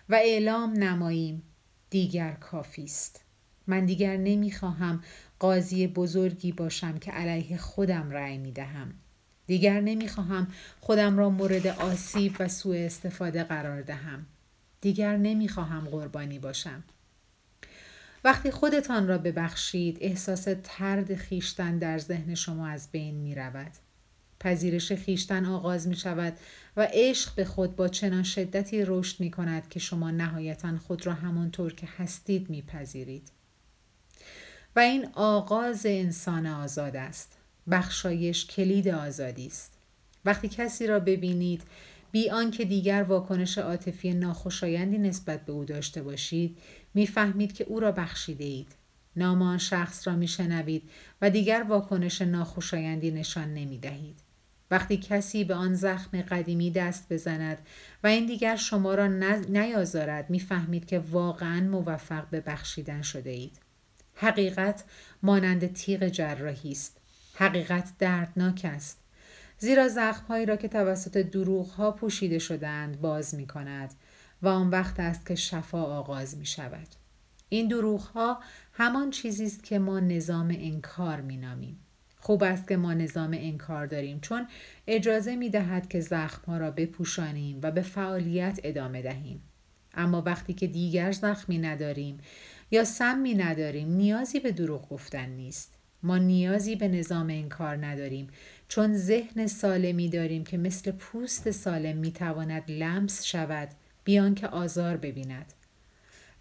و 0.09 0.15
اعلام 0.15 0.73
نماییم 0.73 1.43
دیگر 1.91 2.33
کافی 2.33 2.85
است 2.85 3.25
من 3.67 3.87
دیگر 3.87 4.17
نمی‌خواهم 4.17 5.03
قاضی 5.39 5.87
بزرگی 5.87 6.53
باشم 6.53 6.99
که 6.99 7.11
علیه 7.11 7.57
خودم 7.57 8.11
رأی 8.11 8.39
می 8.39 8.53
دهم. 8.53 8.95
دیگر 9.47 9.81
نمی‌خواهم 9.81 10.47
خودم 10.81 11.19
را 11.19 11.31
مورد 11.31 11.67
آسیب 11.67 12.37
و 12.41 12.49
سوء 12.49 12.77
استفاده 12.77 13.45
قرار 13.45 13.83
دهم. 13.83 14.27
دیگر 14.81 15.17
نمی‌خواهم 15.17 15.85
قربانی 15.85 16.39
باشم. 16.39 16.85
وقتی 18.25 18.51
خودتان 18.51 19.09
را 19.09 19.19
ببخشید 19.19 19.99
احساس 20.01 20.49
ترد 20.65 21.15
خیشتن 21.15 21.79
در 21.79 21.99
ذهن 21.99 22.35
شما 22.35 22.69
از 22.69 22.89
بین 22.93 23.15
می 23.15 23.35
رود. 23.35 23.73
پذیرش 24.41 24.93
خیشتن 24.93 25.45
آغاز 25.45 25.89
می 25.89 25.97
شود 25.97 26.37
و 26.77 26.89
عشق 26.93 27.35
به 27.35 27.45
خود 27.45 27.77
با 27.77 27.89
چنان 27.89 28.23
شدتی 28.23 28.85
رشد 28.87 29.21
می 29.21 29.31
کند 29.31 29.69
که 29.69 29.81
شما 29.81 30.11
نهایتا 30.11 30.79
خود 30.79 31.07
را 31.07 31.15
همانطور 31.15 31.75
که 31.75 31.89
هستید 31.99 32.51
می 32.51 32.63
پذیرید. 32.63 33.31
و 34.77 34.81
این 34.81 35.09
آغاز 35.15 35.87
انسان 35.87 36.47
آزاد 36.47 36.97
است 36.97 37.37
بخشایش 37.71 38.47
کلید 38.47 38.89
آزادی 38.89 39.47
است 39.47 39.73
وقتی 40.25 40.49
کسی 40.49 40.87
را 40.87 41.01
ببینید 41.01 41.63
بی 42.13 42.31
آنکه 42.31 42.65
دیگر 42.65 43.03
واکنش 43.03 43.59
عاطفی 43.59 44.15
ناخوشایندی 44.15 44.99
نسبت 44.99 45.45
به 45.45 45.53
او 45.53 45.65
داشته 45.65 46.03
باشید 46.03 46.59
می‌فهمید 46.95 47.53
که 47.53 47.65
او 47.65 47.81
را 47.81 47.93
بخشیده 47.93 48.45
اید 48.45 48.75
نام 49.17 49.43
آن 49.43 49.59
شخص 49.59 50.09
را 50.09 50.17
میشنوید 50.17 50.91
و 51.23 51.31
دیگر 51.31 51.65
واکنش 51.69 52.23
ناخوشایندی 52.23 53.11
نشان 53.11 53.55
نمی 53.55 53.79
دهید. 53.79 54.30
وقتی 54.71 54.97
کسی 54.97 55.45
به 55.45 55.55
آن 55.55 55.75
زخم 55.75 56.23
قدیمی 56.23 56.71
دست 56.71 57.13
بزند 57.13 57.59
و 58.05 58.07
این 58.07 58.27
دیگر 58.27 58.57
شما 58.57 58.95
را 58.95 59.07
نیازارد 59.49 60.31
می‌فهمید 60.31 60.87
که 60.87 60.99
واقعا 60.99 61.61
موفق 61.61 62.31
به 62.31 62.41
بخشیدن 62.41 63.03
شده 63.03 63.31
اید. 63.31 63.61
حقیقت 64.15 64.85
مانند 65.23 65.73
تیغ 65.73 66.09
جراحی 66.09 66.73
است 66.73 67.01
حقیقت 67.35 67.93
دردناک 67.99 68.61
است 68.65 68.99
زیرا 69.59 69.89
زخمهایی 69.89 70.47
را 70.47 70.57
که 70.57 70.69
توسط 70.69 71.17
دروغ 71.17 71.71
ها 71.71 71.91
پوشیده 71.91 72.39
شدهاند 72.39 73.01
باز 73.01 73.35
می 73.35 73.47
کند 73.47 73.95
و 74.43 74.49
آن 74.49 74.71
وقت 74.71 75.01
است 75.01 75.27
که 75.27 75.35
شفا 75.35 75.83
آغاز 75.83 76.37
می 76.37 76.47
شود. 76.47 76.87
این 77.49 77.69
دروغ 77.69 78.01
ها 78.01 78.41
همان 78.73 79.11
چیزی 79.11 79.45
است 79.45 79.65
که 79.65 79.79
ما 79.79 80.01
نظام 80.01 80.49
انکار 80.59 81.21
می 81.21 81.37
نامیم. 81.37 81.80
خوب 82.21 82.43
است 82.43 82.69
که 82.69 82.77
ما 82.77 82.95
نظام 82.95 83.31
انکار 83.41 83.87
داریم 83.87 84.21
چون 84.21 84.47
اجازه 84.87 85.37
می 85.37 85.51
دهد 85.51 85.89
که 85.89 86.01
زخم 86.01 86.43
ها 86.47 86.59
را 86.59 86.71
بپوشانیم 86.71 87.61
و 87.63 87.71
به 87.71 87.83
فعالیت 87.83 88.61
ادامه 88.65 89.03
دهیم. 89.03 89.43
اما 89.95 90.23
وقتی 90.23 90.53
که 90.53 90.67
دیگر 90.67 91.13
زخمی 91.13 91.59
نداریم 91.59 92.19
یا 92.71 92.85
سمی 92.85 93.35
نداریم 93.35 93.89
نیازی 93.89 94.41
به 94.41 94.53
دروغ 94.53 94.89
گفتن 94.89 95.29
نیست. 95.29 95.75
ما 96.03 96.19
نیازی 96.19 96.77
به 96.77 96.89
نظام 96.89 97.27
این 97.27 97.49
کار 97.49 97.87
نداریم. 97.87 98.29
چون 98.69 98.95
ذهن 98.95 99.47
سالمی 99.47 100.09
داریم 100.09 100.45
که 100.45 100.59
مثل 100.59 100.91
پوست 100.91 101.51
سالم 101.51 101.97
می‌تواند 101.97 102.71
لمس 102.71 103.25
شود 103.25 103.69
بیان 104.05 104.35
که 104.35 104.47
آزار 104.47 104.97
ببیند. 104.97 105.53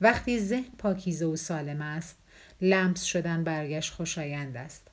وقتی 0.02 0.39
ذهن 0.39 0.72
پاکیزه 0.78 1.26
و 1.26 1.36
سالم 1.36 1.82
است 1.82 2.18
لمس 2.62 3.04
شدن 3.04 3.44
برگشت 3.44 3.94
خوشایند 3.94 4.58
است. 4.58 4.88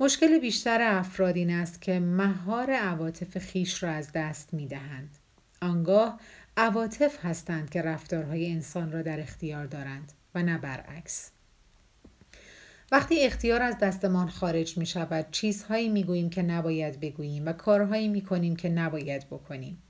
مشکل 0.00 0.38
بیشتر 0.38 0.78
افراد 0.82 1.36
این 1.36 1.50
است 1.50 1.82
که 1.82 2.00
مهار 2.00 2.70
عواطف 2.70 3.38
خیش 3.38 3.82
را 3.82 3.90
از 3.90 4.12
دست 4.14 4.54
می 4.54 4.66
دهند. 4.66 5.18
آنگاه 5.62 6.20
عواطف 6.56 7.24
هستند 7.24 7.70
که 7.70 7.82
رفتارهای 7.82 8.52
انسان 8.52 8.92
را 8.92 9.02
در 9.02 9.20
اختیار 9.20 9.66
دارند. 9.66 10.12
و 10.34 10.42
نه 10.42 10.58
برعکس 10.58 11.30
وقتی 12.92 13.24
اختیار 13.24 13.62
از 13.62 13.78
دستمان 13.78 14.28
خارج 14.28 14.78
می 14.78 14.86
شود 14.86 15.26
چیزهایی 15.30 15.88
می 15.88 16.04
گوییم 16.04 16.30
که 16.30 16.42
نباید 16.42 17.00
بگوییم 17.00 17.46
و 17.46 17.52
کارهایی 17.52 18.08
می 18.08 18.20
کنیم 18.20 18.56
که 18.56 18.68
نباید 18.68 19.26
بکنیم 19.26 19.82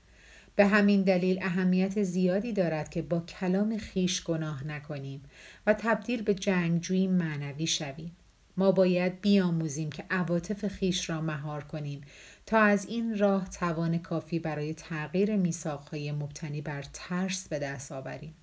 به 0.55 0.65
همین 0.65 1.01
دلیل 1.01 1.39
اهمیت 1.41 2.03
زیادی 2.03 2.53
دارد 2.53 2.89
که 2.89 3.01
با 3.01 3.19
کلام 3.19 3.77
خیش 3.77 4.23
گناه 4.23 4.67
نکنیم 4.67 5.23
و 5.67 5.73
تبدیل 5.73 6.21
به 6.21 6.33
جنگجویی 6.33 7.07
معنوی 7.07 7.67
شویم 7.67 8.15
ما 8.57 8.71
باید 8.71 9.21
بیاموزیم 9.21 9.91
که 9.91 10.05
عواطف 10.09 10.67
خیش 10.67 11.09
را 11.09 11.21
مهار 11.21 11.63
کنیم 11.63 12.01
تا 12.45 12.59
از 12.59 12.85
این 12.85 13.17
راه 13.17 13.49
توان 13.49 13.97
کافی 13.97 14.39
برای 14.39 14.73
تغییر 14.73 15.35
میثاقهای 15.35 16.11
مبتنی 16.11 16.61
بر 16.61 16.83
ترس 16.93 17.47
به 17.47 17.59
دست 17.59 17.91
آوریم. 17.91 18.35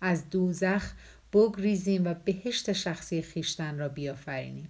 از 0.00 0.30
دوزخ 0.30 0.92
بگریزیم 1.32 2.04
و 2.04 2.14
بهشت 2.14 2.72
شخصی 2.72 3.22
خیشتن 3.22 3.78
را 3.78 3.88
بیافرینیم. 3.88 4.68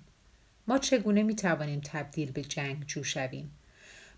ما 0.68 0.78
چگونه 0.78 1.22
می 1.22 1.34
توانیم 1.34 1.80
تبدیل 1.84 2.32
به 2.32 2.42
جنگجو 2.42 3.04
شویم؟ 3.04 3.50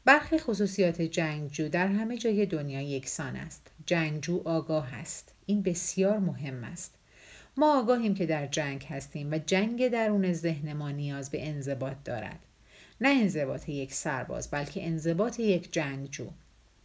برخی 0.04 0.38
خصوصیات 0.38 1.02
جنگجو 1.02 1.68
در 1.68 1.86
همه 1.86 2.18
جای 2.18 2.46
دنیا 2.46 2.80
یکسان 2.80 3.36
است. 3.36 3.70
جنگجو 3.86 4.42
آگاه 4.44 4.94
است. 4.94 5.34
این 5.46 5.62
بسیار 5.62 6.18
مهم 6.18 6.64
است. 6.64 6.94
ما 7.56 7.80
آگاهیم 7.80 8.14
که 8.14 8.26
در 8.26 8.46
جنگ 8.46 8.86
هستیم 8.88 9.32
و 9.32 9.38
جنگ 9.38 9.88
درون 9.88 10.32
ذهن 10.32 10.72
ما 10.72 10.90
نیاز 10.90 11.30
به 11.30 11.48
انضباط 11.48 11.96
دارد. 12.04 12.38
نه 13.00 13.08
انضباط 13.08 13.68
یک 13.68 13.94
سرباز 13.94 14.50
بلکه 14.50 14.86
انضباط 14.86 15.40
یک 15.40 15.72
جنگجو. 15.72 16.26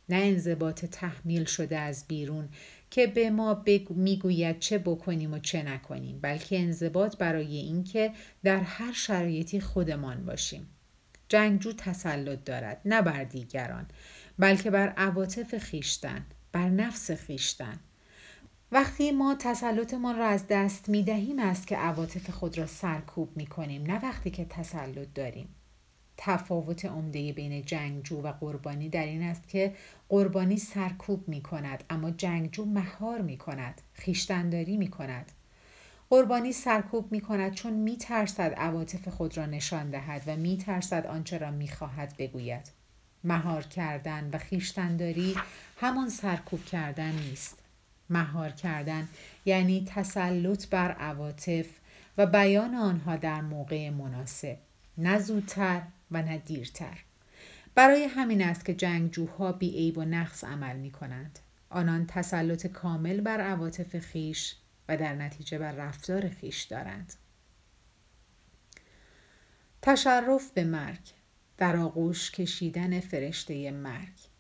نه 0.10 0.16
انضباط 0.16 0.86
تحمیل 0.86 1.46
شده 1.46 1.78
از 1.78 2.06
بیرون 2.08 2.50
که 2.90 3.08
به 3.08 3.30
ما 3.30 3.64
می‌گوید 3.90 4.60
چه 4.60 4.78
بکنیم 4.78 5.34
و 5.34 5.40
چه 5.40 5.64
نکنیم 5.64 6.20
بلکه 6.22 6.60
انضباط 6.60 7.18
برای 7.18 7.58
اینکه 7.58 8.12
در 8.44 8.60
هر 8.60 8.94
شرایطی 8.94 9.60
خودمان 9.60 10.26
باشیم. 10.26 10.70
جنگجو 11.30 11.74
تسلط 11.74 12.44
دارد 12.44 12.82
نه 12.86 13.02
بر 13.02 13.24
دیگران 13.24 13.86
بلکه 14.40 14.72
بر 14.72 14.90
عواطف 14.90 15.58
خیشتن 15.58 16.26
بر 16.52 16.70
نفس 16.70 17.12
خیشتن. 17.12 17.80
وقتی 18.72 19.12
ما 19.12 19.36
تسلطمان 19.40 20.18
را 20.18 20.28
از 20.28 20.48
دست 20.48 20.90
می 20.90 21.04
دهیم 21.04 21.40
است 21.40 21.68
که 21.68 21.78
عواطف 21.78 22.30
خود 22.30 22.58
را 22.58 22.66
سرکوب 22.66 23.38
می 23.38 23.48
کنیم 23.48 23.84
نه 23.84 24.00
وقتی 24.04 24.32
که 24.32 24.46
تسلط 24.46 25.08
داریم. 25.16 25.56
تفاوت 26.18 26.86
عمده 26.86 27.34
بین 27.34 27.62
جنگجو 27.62 28.22
و 28.22 28.32
قربانی 28.32 28.90
در 28.90 29.06
این 29.06 29.24
است 29.24 29.48
که 29.48 29.76
قربانی 30.10 30.58
سرکوب 30.58 31.28
می 31.28 31.42
کند 31.42 31.84
اما 31.90 32.12
جنگجو 32.12 32.66
مهار 32.66 33.22
می 33.22 33.38
کند 33.38 33.82
خیشتنداری 33.94 34.78
می 34.78 34.88
کند 34.88 35.32
قربانی 36.10 36.52
سرکوب 36.52 37.12
می 37.12 37.22
کند 37.22 37.54
چون 37.54 37.74
می 37.74 37.98
ترسد 37.98 38.54
عواطف 38.54 39.08
خود 39.08 39.38
را 39.38 39.46
نشان 39.46 39.90
دهد 39.90 40.22
و 40.28 40.36
می 40.36 40.58
ترسد 40.58 41.06
آنچه 41.06 41.38
را 41.38 41.52
می 41.52 41.68
خواهد 41.68 42.14
بگوید. 42.18 42.72
مهار 43.24 43.64
کردن 43.64 44.30
و 44.34 44.38
خیشتنداری 44.38 45.36
همان 45.80 46.10
سرکوب 46.10 46.66
کردن 46.66 47.12
نیست. 47.12 47.65
مهار 48.10 48.50
کردن 48.50 49.08
یعنی 49.46 49.86
تسلط 49.90 50.68
بر 50.70 50.92
عواطف 50.92 51.66
و 52.18 52.26
بیان 52.26 52.76
آنها 52.76 53.16
در 53.16 53.42
موقع 53.42 53.90
مناسب 53.90 54.58
نه 54.98 55.20
زودتر 55.20 55.82
و 56.12 56.22
نه 56.22 56.38
دیرتر 56.38 56.98
برای 57.76 58.04
همین 58.04 58.42
است 58.42 58.66
که 58.66 58.74
جنگجوها 58.74 59.52
بی 59.52 59.70
عیب 59.70 59.98
و 59.98 60.06
نقص 60.06 60.44
عمل 60.44 60.76
می 60.76 60.92
کنند. 60.92 61.40
آنان 61.70 62.06
تسلط 62.08 62.68
کامل 62.68 63.22
بر 63.22 63.42
عواطف 63.42 64.00
خیش 64.00 64.56
و 64.90 64.98
در 64.98 65.16
نتیجه 65.16 65.58
بر 65.58 65.72
رفتار 65.72 66.30
خیش 66.30 66.64
دارند. 66.64 67.14
تشرف 69.82 70.52
به 70.52 70.64
مرگ 70.64 71.12
در 71.58 71.78
آغوش 71.78 72.32
کشیدن 72.32 73.00
فرشته 73.00 73.72
مرگ 73.72 74.35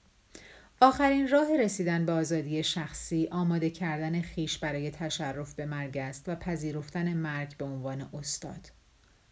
آخرین 0.85 1.27
راه 1.27 1.57
رسیدن 1.57 2.05
به 2.05 2.11
آزادی 2.11 2.63
شخصی 2.63 3.27
آماده 3.31 3.69
کردن 3.69 4.21
خیش 4.21 4.57
برای 4.57 4.91
تشرف 4.91 5.53
به 5.53 5.65
مرگ 5.65 5.97
است 5.97 6.29
و 6.29 6.35
پذیرفتن 6.35 7.13
مرگ 7.13 7.57
به 7.57 7.65
عنوان 7.65 8.09
استاد. 8.13 8.71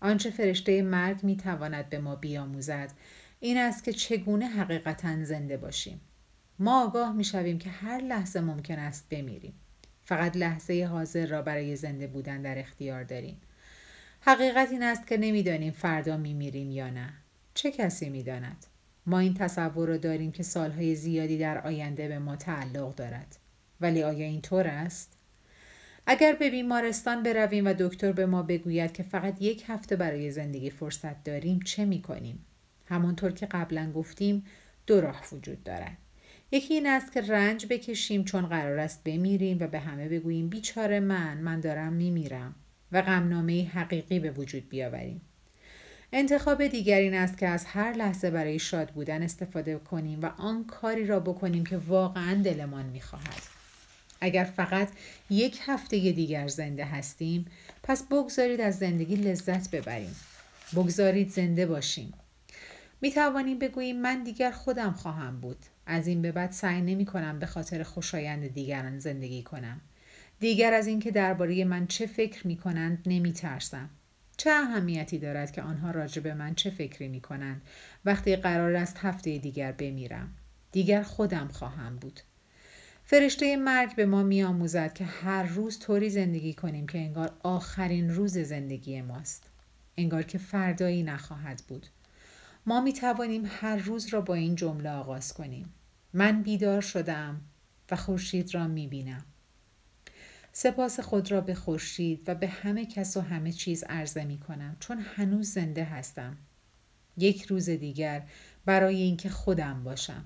آنچه 0.02 0.30
فرشته 0.30 0.82
مرگ 0.82 1.24
می 1.24 1.38
تواند 1.38 1.90
به 1.90 2.00
ما 2.00 2.16
بیاموزد 2.16 2.92
این 3.40 3.58
است 3.58 3.84
که 3.84 3.94
چگونه 3.94 4.46
حقیقتا 4.46 5.24
زنده 5.24 5.58
باشیم. 5.58 6.02
ما 6.60 6.84
آگاه 6.84 7.14
می 7.14 7.24
شویم 7.24 7.60
که 7.60 7.70
هر 7.70 8.02
لحظه 8.02 8.42
ممکن 8.42 8.80
است 8.80 9.10
بمیریم. 9.10 9.54
فقط 10.06 10.38
لحظه 10.38 10.88
حاضر 10.92 11.26
را 11.26 11.42
برای 11.42 11.76
زنده 11.76 12.08
بودن 12.08 12.42
در 12.42 12.60
اختیار 12.60 13.04
داریم. 13.04 13.42
حقیقت 14.22 14.72
این 14.72 14.84
است 14.84 15.08
که 15.08 15.18
نمی‌دانیم 15.18 15.74
فردا 15.74 16.18
میمیریم 16.18 16.72
یا 16.72 16.90
نه. 16.90 17.14
چه 17.54 17.72
کسی 17.72 18.10
می‌داند؟ 18.10 18.66
ما 19.06 19.20
این 19.20 19.34
تصور 19.34 19.88
را 19.88 19.98
داریم 19.98 20.32
که 20.32 20.44
سالهای 20.44 20.96
زیادی 20.96 21.38
در 21.38 21.58
آینده 21.58 22.08
به 22.08 22.20
ما 22.20 22.36
تعلق 22.36 22.96
دارد. 22.96 23.36
ولی 23.82 24.04
آیا 24.04 24.26
این 24.26 24.42
طور 24.42 24.68
است؟ 24.68 25.18
اگر 26.06 26.34
به 26.34 26.50
بیمارستان 26.50 27.24
برویم 27.24 27.66
و 27.66 27.74
دکتر 27.80 28.12
به 28.12 28.26
ما 28.26 28.44
بگوید 28.44 28.92
که 28.92 29.04
فقط 29.04 29.42
یک 29.42 29.64
هفته 29.68 29.96
برای 29.96 30.32
زندگی 30.32 30.70
فرصت 30.70 31.24
داریم 31.24 31.60
چه 31.60 31.86
می 31.86 32.02
کنیم؟ 32.02 32.46
همانطور 32.86 33.32
که 33.32 33.46
قبلا 33.46 33.92
گفتیم 33.92 34.46
دو 34.88 35.02
راه 35.02 35.24
وجود 35.32 35.64
دارد. 35.64 35.98
یکی 36.52 36.74
این 36.74 36.88
است 36.88 37.12
که 37.12 37.22
رنج 37.22 37.66
بکشیم 37.70 38.24
چون 38.24 38.46
قرار 38.46 38.80
است 38.80 39.04
بمیریم 39.04 39.58
و 39.60 39.68
به 39.68 39.80
همه 39.80 40.10
بگوییم 40.10 40.50
بیچاره 40.50 41.00
من 41.00 41.38
من 41.38 41.60
دارم 41.60 41.94
میمیرم 41.94 42.56
و 42.92 43.02
غمنامه 43.02 43.70
حقیقی 43.74 44.20
به 44.20 44.32
وجود 44.32 44.70
بیاوریم. 44.70 45.22
انتخاب 46.16 46.68
دیگر 46.68 46.98
این 46.98 47.14
است 47.14 47.38
که 47.38 47.48
از 47.48 47.66
هر 47.66 47.94
لحظه 47.94 48.32
برای 48.32 48.60
شاد 48.60 48.92
بودن 48.92 49.24
استفاده 49.24 49.78
کنیم 49.78 50.22
و 50.22 50.26
آن 50.26 50.66
کاری 50.66 51.08
را 51.08 51.20
بکنیم 51.20 51.64
که 51.64 51.78
واقعا 51.78 52.42
دلمان 52.44 52.86
می‌خواهد. 52.86 53.42
اگر 54.22 54.44
فقط 54.44 54.90
یک 55.30 55.60
هفته 55.66 56.12
دیگر 56.12 56.48
زنده 56.48 56.86
هستیم 56.86 57.46
پس 57.84 58.04
بگذارید 58.04 58.62
از 58.62 58.78
زندگی 58.78 59.16
لذت 59.16 59.72
ببریم. 59.72 60.16
بگذارید 60.76 61.30
زنده 61.30 61.66
باشیم. 61.66 62.14
می 63.02 63.12
توانیم 63.12 63.60
بگوییم 63.60 64.02
من 64.02 64.24
دیگر 64.24 64.52
خودم 64.52 64.92
خواهم 64.92 65.42
بود. 65.42 65.58
از 65.86 66.08
این 66.08 66.22
به 66.22 66.32
بعد 66.32 66.52
سعی 66.52 66.82
نمی 66.82 67.06
کنم 67.06 67.40
به 67.40 67.46
خاطر 67.46 67.84
خوشایند 67.84 68.54
دیگران 68.54 69.00
زندگی 69.00 69.44
کنم. 69.44 69.82
دیگر 70.40 70.74
از 70.74 70.88
اینکه 70.88 71.12
درباره 71.12 71.66
من 71.66 71.88
چه 71.88 72.06
فکر 72.06 72.48
می 72.48 72.58
کنند 72.58 73.04
نمی 73.06 73.34
ترسم 73.34 73.90
چه 74.38 74.50
اهمیتی 74.50 75.20
دارد 75.20 75.52
که 75.52 75.62
آنها 75.62 75.92
راجع 75.92 76.22
به 76.22 76.34
من 76.34 76.56
چه 76.56 76.70
فکری 76.70 77.08
می 77.08 77.22
کنند 77.22 77.62
وقتی 78.06 78.36
قرار 78.36 78.76
است 78.76 78.98
هفته 78.98 79.38
دیگر 79.38 79.72
بمیرم. 79.72 80.36
دیگر 80.72 81.04
خودم 81.04 81.48
خواهم 81.48 81.96
بود. 81.96 82.20
فرشته 83.06 83.58
مرگ 83.58 83.96
به 83.96 84.06
ما 84.06 84.24
می 84.24 84.44
آموزد 84.44 84.94
که 84.94 85.06
هر 85.06 85.44
روز 85.44 85.80
طوری 85.80 86.10
زندگی 86.10 86.54
کنیم 86.54 86.88
که 86.88 86.98
انگار 86.98 87.32
آخرین 87.44 88.10
روز 88.10 88.38
زندگی 88.38 89.02
ماست. 89.02 89.50
انگار 89.98 90.24
که 90.24 90.38
فردایی 90.38 91.04
نخواهد 91.04 91.64
بود. 91.68 91.88
ما 92.66 92.82
می 92.82 92.94
توانیم 92.94 93.44
هر 93.48 93.76
روز 93.76 94.08
را 94.08 94.22
با 94.22 94.34
این 94.34 94.56
جمله 94.56 94.90
آغاز 94.90 95.34
کنیم. 95.34 95.74
من 96.14 96.44
بیدار 96.44 96.82
شدم 96.82 97.42
و 97.92 97.96
خورشید 97.96 98.56
را 98.56 98.68
می 98.68 98.88
بینم 98.88 99.26
سپاس 100.56 101.00
خود 101.00 101.32
را 101.32 101.42
به 101.42 101.56
خورشید 101.56 102.24
و 102.28 102.36
به 102.36 102.48
همه 102.48 102.86
کس 102.86 103.18
و 103.18 103.22
همه 103.22 103.52
چیز 103.52 103.84
عرضه 103.84 104.24
می 104.24 104.38
کنم 104.38 104.78
چون 104.80 105.06
هنوز 105.16 105.50
زنده 105.50 105.84
هستم. 105.84 106.38
یک 107.18 107.44
روز 107.44 107.70
دیگر 107.70 108.24
برای 108.66 108.96
اینکه 108.96 109.30
خودم 109.30 109.84
باشم. 109.84 110.26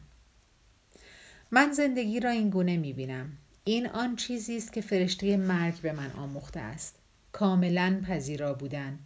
من 1.51 1.71
زندگی 1.71 2.19
را 2.19 2.29
این 2.29 2.49
گونه 2.49 2.77
می 2.77 2.93
بینم. 2.93 3.37
این 3.63 3.87
آن 3.87 4.15
چیزی 4.15 4.57
است 4.57 4.73
که 4.73 4.81
فرشته 4.81 5.37
مرگ 5.37 5.81
به 5.81 5.91
من 5.91 6.11
آموخته 6.11 6.59
است. 6.59 6.95
کاملا 7.31 8.01
پذیرا 8.07 8.53
بودن 8.53 8.99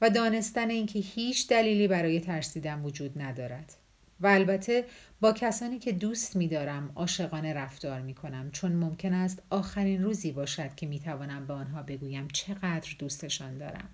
و 0.00 0.10
دانستن 0.10 0.70
اینکه 0.70 0.98
هیچ 0.98 1.48
دلیلی 1.48 1.88
برای 1.88 2.20
ترسیدن 2.20 2.82
وجود 2.82 3.22
ندارد. 3.22 3.77
و 4.20 4.26
البته 4.26 4.84
با 5.20 5.32
کسانی 5.32 5.78
که 5.78 5.92
دوست 5.92 6.36
می 6.36 6.48
دارم 6.48 6.92
عاشقانه 6.94 7.54
رفتار 7.54 8.00
می 8.00 8.14
کنم 8.14 8.50
چون 8.50 8.72
ممکن 8.72 9.12
است 9.12 9.42
آخرین 9.50 10.02
روزی 10.02 10.32
باشد 10.32 10.74
که 10.74 10.86
می 10.86 11.00
توانم 11.00 11.46
به 11.46 11.54
آنها 11.54 11.82
بگویم 11.82 12.28
چقدر 12.32 12.90
دوستشان 12.98 13.58
دارم. 13.58 13.88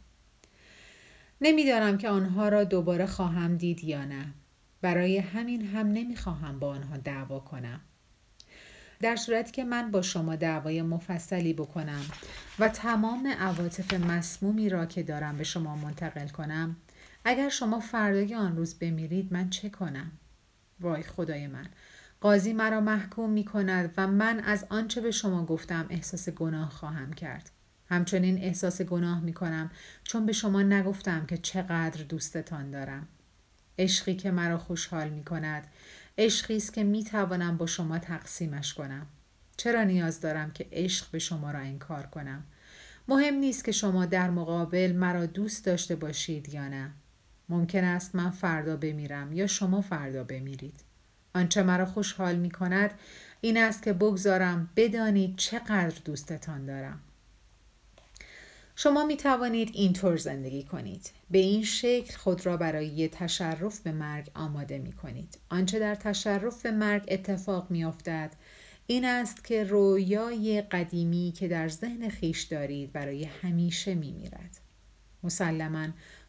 نمی‌دانم 1.40 1.98
که 1.98 2.08
آنها 2.08 2.48
را 2.48 2.64
دوباره 2.64 3.06
خواهم 3.06 3.56
دید 3.56 3.84
یا 3.84 4.04
نه. 4.04 4.26
برای 4.80 5.18
همین 5.18 5.66
هم 5.66 5.86
نمی‌خواهم 5.92 6.58
با 6.58 6.68
آنها 6.68 6.96
دعوا 6.96 7.40
کنم. 7.40 7.80
در 9.00 9.16
صورتی 9.16 9.52
که 9.52 9.64
من 9.64 9.90
با 9.90 10.02
شما 10.02 10.36
دعوای 10.36 10.82
مفصلی 10.82 11.52
بکنم 11.52 12.04
و 12.58 12.68
تمام 12.68 13.26
عواطف 13.26 13.94
مسمومی 13.94 14.68
را 14.68 14.86
که 14.86 15.02
دارم 15.02 15.36
به 15.36 15.44
شما 15.44 15.76
منتقل 15.76 16.28
کنم 16.28 16.76
اگر 17.24 17.48
شما 17.48 17.80
فردای 17.80 18.34
آن 18.34 18.56
روز 18.56 18.78
بمیرید 18.78 19.32
من 19.32 19.50
چه 19.50 19.70
کنم؟ 19.70 20.12
وای 20.80 21.02
خدای 21.02 21.46
من 21.46 21.66
قاضی 22.20 22.52
مرا 22.52 22.80
محکوم 22.80 23.30
می 23.30 23.44
کند 23.44 23.94
و 23.96 24.06
من 24.06 24.40
از 24.40 24.66
آنچه 24.70 25.00
به 25.00 25.10
شما 25.10 25.44
گفتم 25.46 25.86
احساس 25.90 26.28
گناه 26.28 26.70
خواهم 26.70 27.12
کرد. 27.12 27.50
همچنین 27.88 28.38
احساس 28.38 28.82
گناه 28.82 29.20
می 29.20 29.32
کنم 29.32 29.70
چون 30.04 30.26
به 30.26 30.32
شما 30.32 30.62
نگفتم 30.62 31.26
که 31.26 31.36
چقدر 31.36 32.02
دوستتان 32.02 32.70
دارم. 32.70 33.08
عشقی 33.78 34.14
که 34.14 34.30
مرا 34.30 34.58
خوشحال 34.58 35.08
می 35.08 35.24
کند 35.24 35.66
عشقی 36.18 36.56
است 36.56 36.72
که 36.72 36.84
می 36.84 37.04
توانم 37.04 37.56
با 37.56 37.66
شما 37.66 37.98
تقسیمش 37.98 38.74
کنم. 38.74 39.06
چرا 39.56 39.84
نیاز 39.84 40.20
دارم 40.20 40.50
که 40.50 40.68
عشق 40.72 41.10
به 41.10 41.18
شما 41.18 41.50
را 41.50 41.58
انکار 41.58 42.06
کنم؟ 42.06 42.44
مهم 43.08 43.34
نیست 43.34 43.64
که 43.64 43.72
شما 43.72 44.06
در 44.06 44.30
مقابل 44.30 44.92
مرا 44.92 45.26
دوست 45.26 45.64
داشته 45.64 45.96
باشید 45.96 46.54
یا 46.54 46.68
نه. 46.68 46.90
ممکن 47.48 47.84
است 47.84 48.14
من 48.14 48.30
فردا 48.30 48.76
بمیرم 48.76 49.32
یا 49.32 49.46
شما 49.46 49.80
فردا 49.80 50.24
بمیرید. 50.24 50.80
آنچه 51.34 51.62
مرا 51.62 51.86
خوشحال 51.86 52.36
می 52.36 52.50
کند 52.50 52.90
این 53.40 53.56
است 53.56 53.82
که 53.82 53.92
بگذارم 53.92 54.70
بدانید 54.76 55.36
چقدر 55.36 55.94
دوستتان 56.04 56.66
دارم. 56.66 57.00
شما 58.76 59.06
می 59.06 59.16
توانید 59.16 59.70
اینطور 59.72 60.16
زندگی 60.16 60.64
کنید. 60.64 61.10
به 61.30 61.38
این 61.38 61.64
شکل 61.64 62.16
خود 62.16 62.46
را 62.46 62.56
برای 62.56 63.08
تشرف 63.08 63.80
به 63.80 63.92
مرگ 63.92 64.30
آماده 64.34 64.78
می 64.78 64.92
کنید. 64.92 65.38
آنچه 65.48 65.78
در 65.78 65.94
تشرف 65.94 66.62
به 66.62 66.70
مرگ 66.70 67.04
اتفاق 67.08 67.70
می 67.70 67.84
افتد 67.84 68.32
این 68.86 69.04
است 69.04 69.44
که 69.44 69.64
رویای 69.64 70.62
قدیمی 70.62 71.32
که 71.36 71.48
در 71.48 71.68
ذهن 71.68 72.08
خیش 72.08 72.42
دارید 72.42 72.92
برای 72.92 73.24
همیشه 73.24 73.94
می 73.94 74.12
میرد. 74.12 74.60
مسلما 75.22 75.86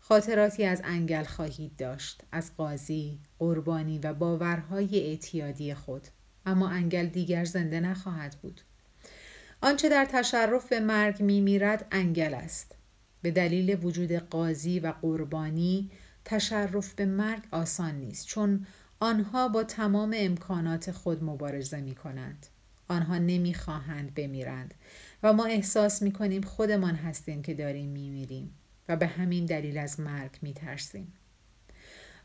خاطراتی 0.07 0.65
از 0.65 0.81
انگل 0.83 1.23
خواهید 1.23 1.75
داشت 1.75 2.21
از 2.31 2.51
قاضی، 2.57 3.19
قربانی 3.39 3.99
و 3.99 4.13
باورهای 4.13 4.99
اعتیادی 4.99 5.73
خود 5.73 6.07
اما 6.45 6.69
انگل 6.69 7.05
دیگر 7.05 7.45
زنده 7.45 7.79
نخواهد 7.79 8.35
بود 8.41 8.61
آنچه 9.61 9.89
در 9.89 10.05
تشرف 10.05 10.69
به 10.69 10.79
مرگ 10.79 11.21
می 11.21 11.41
میرد 11.41 11.87
انگل 11.91 12.33
است 12.33 12.75
به 13.21 13.31
دلیل 13.31 13.85
وجود 13.85 14.11
قاضی 14.11 14.79
و 14.79 14.93
قربانی 15.01 15.91
تشرف 16.25 16.93
به 16.93 17.05
مرگ 17.05 17.43
آسان 17.51 17.95
نیست 17.95 18.27
چون 18.27 18.67
آنها 18.99 19.47
با 19.47 19.63
تمام 19.63 20.13
امکانات 20.17 20.91
خود 20.91 21.23
مبارزه 21.23 21.81
می 21.81 21.95
کنند. 21.95 22.47
آنها 22.87 23.17
نمی 23.17 23.53
خواهند 23.53 24.13
بمیرند 24.15 24.73
و 25.23 25.33
ما 25.33 25.45
احساس 25.45 26.01
می 26.01 26.11
کنیم 26.11 26.41
خودمان 26.41 26.95
هستیم 26.95 27.41
که 27.41 27.53
داریم 27.53 27.89
می 27.89 28.09
میریم. 28.09 28.55
و 28.89 28.95
به 28.95 29.07
همین 29.07 29.45
دلیل 29.45 29.77
از 29.77 29.99
مرگ 29.99 30.37
می 30.41 30.53
ترسیم. 30.53 31.13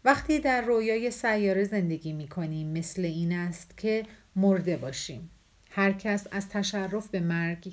وقتی 0.05 0.39
در 0.41 0.61
رویای 0.61 1.11
سیاره 1.11 1.65
زندگی 1.65 2.13
می 2.13 2.29
کنیم 2.29 2.67
مثل 2.67 3.05
این 3.05 3.33
است 3.33 3.79
که 3.79 4.07
مرده 4.37 4.77
باشیم. 4.77 5.31
هر 5.71 5.93
کس 5.93 6.27
از 6.31 6.49
تشرف 6.49 7.09
به 7.09 7.21
مرگ 7.21 7.73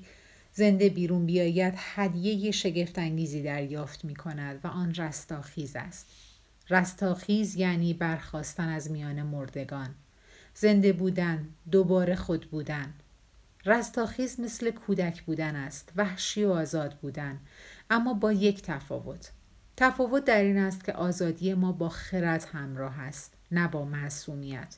زنده 0.54 0.90
بیرون 0.90 1.26
بیاید 1.26 1.74
هدیه 1.78 2.52
شگفتانگیزی 2.52 3.44
دریافت 3.44 4.06
می 4.06 4.16
کند 4.16 4.60
و 4.64 4.68
آن 4.68 4.94
رستاخیز 4.94 5.76
است. 5.76 6.08
رستاخیز 6.70 7.56
یعنی 7.56 7.94
برخواستن 7.94 8.70
از 8.70 8.92
میان 8.92 9.24
مردگان. 9.24 9.96
زنده 10.54 10.94
بودن 10.94 11.48
دوباره 11.72 12.16
خود 12.16 12.52
بودن. 12.52 12.94
رستاخیز 13.66 14.40
مثل 14.40 14.72
کودک 14.72 15.22
بودن 15.22 15.56
است 15.56 15.92
وحشی 15.96 16.44
و 16.44 16.52
آزاد 16.52 16.94
بودن. 16.94 17.40
اما 17.90 18.14
با 18.14 18.32
یک 18.32 18.62
تفاوت 18.62 19.32
تفاوت 19.78 20.26
در 20.26 20.42
این 20.42 20.58
است 20.58 20.84
که 20.84 20.94
آزادی 20.94 21.54
ما 21.54 21.72
با 21.72 21.90
خرد 21.90 22.44
همراه 22.44 23.00
است 23.00 23.34
نه 23.52 23.68
با 23.68 23.86
معصومیت 23.86 24.78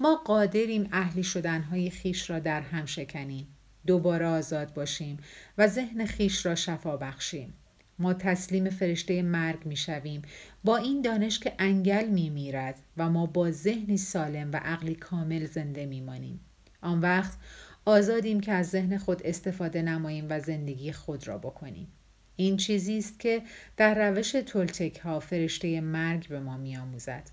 ما 0.00 0.16
قادریم 0.16 0.88
اهلی 0.92 1.22
شدنهای 1.22 1.90
خیش 1.90 2.30
را 2.30 2.38
در 2.38 2.60
هم 2.60 2.86
شکنیم 2.86 3.46
دوباره 3.86 4.26
آزاد 4.26 4.74
باشیم 4.74 5.18
و 5.58 5.66
ذهن 5.66 6.06
خیش 6.06 6.46
را 6.46 6.54
شفا 6.54 6.96
بخشیم 6.96 7.54
ما 7.98 8.14
تسلیم 8.14 8.70
فرشته 8.70 9.22
مرگ 9.22 9.66
می 9.66 9.76
شویم 9.76 10.22
با 10.64 10.76
این 10.76 11.02
دانش 11.02 11.38
که 11.38 11.52
انگل 11.58 12.08
می 12.08 12.30
میرد 12.30 12.78
و 12.96 13.10
ما 13.10 13.26
با 13.26 13.50
ذهنی 13.50 13.96
سالم 13.96 14.50
و 14.52 14.56
عقلی 14.56 14.94
کامل 14.94 15.46
زنده 15.46 15.86
می 15.86 16.00
مانیم. 16.00 16.40
آن 16.82 17.00
وقت 17.00 17.32
آزادیم 17.84 18.40
که 18.40 18.52
از 18.52 18.68
ذهن 18.68 18.98
خود 18.98 19.22
استفاده 19.24 19.82
نماییم 19.82 20.26
و 20.30 20.40
زندگی 20.40 20.92
خود 20.92 21.28
را 21.28 21.38
بکنیم. 21.38 21.88
این 22.40 22.56
چیزی 22.56 22.98
است 22.98 23.20
که 23.20 23.42
در 23.76 24.10
روش 24.10 24.32
تولتک 24.32 24.98
ها 24.98 25.20
فرشته 25.20 25.80
مرگ 25.80 26.28
به 26.28 26.40
ما 26.40 26.56
می 26.56 26.76
آموزد. 26.76 27.30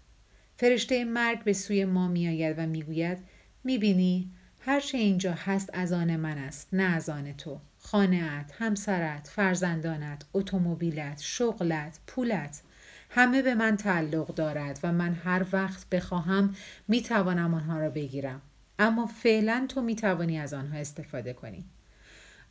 فرشته 0.57 1.05
مرگ 1.05 1.43
به 1.43 1.53
سوی 1.53 1.85
ما 1.85 2.07
می 2.07 2.27
آید 2.27 2.59
و 2.59 2.65
می 2.67 2.83
گوید 2.83 3.17
می 3.63 3.77
بینی 3.77 4.31
هرچه 4.59 4.97
اینجا 4.97 5.33
هست 5.33 5.69
از 5.73 5.93
آن 5.93 6.15
من 6.15 6.37
است 6.37 6.69
نه 6.73 6.83
از 6.83 7.09
آن 7.09 7.33
تو. 7.33 7.59
خانهات، 7.77 8.51
همسرت، 8.57 9.27
فرزندانت، 9.27 10.25
اتومبیلت، 10.33 11.21
شغلت، 11.21 11.99
پولت 12.07 12.61
همه 13.09 13.41
به 13.41 13.55
من 13.55 13.77
تعلق 13.77 14.35
دارد 14.35 14.79
و 14.83 14.91
من 14.91 15.13
هر 15.13 15.45
وقت 15.53 15.89
بخواهم 15.89 16.55
می 16.87 17.01
توانم 17.01 17.53
آنها 17.53 17.79
را 17.79 17.89
بگیرم. 17.89 18.41
اما 18.79 19.05
فعلا 19.05 19.65
تو 19.69 19.81
می 19.81 19.95
توانی 19.95 20.39
از 20.39 20.53
آنها 20.53 20.77
استفاده 20.77 21.33
کنی. 21.33 21.65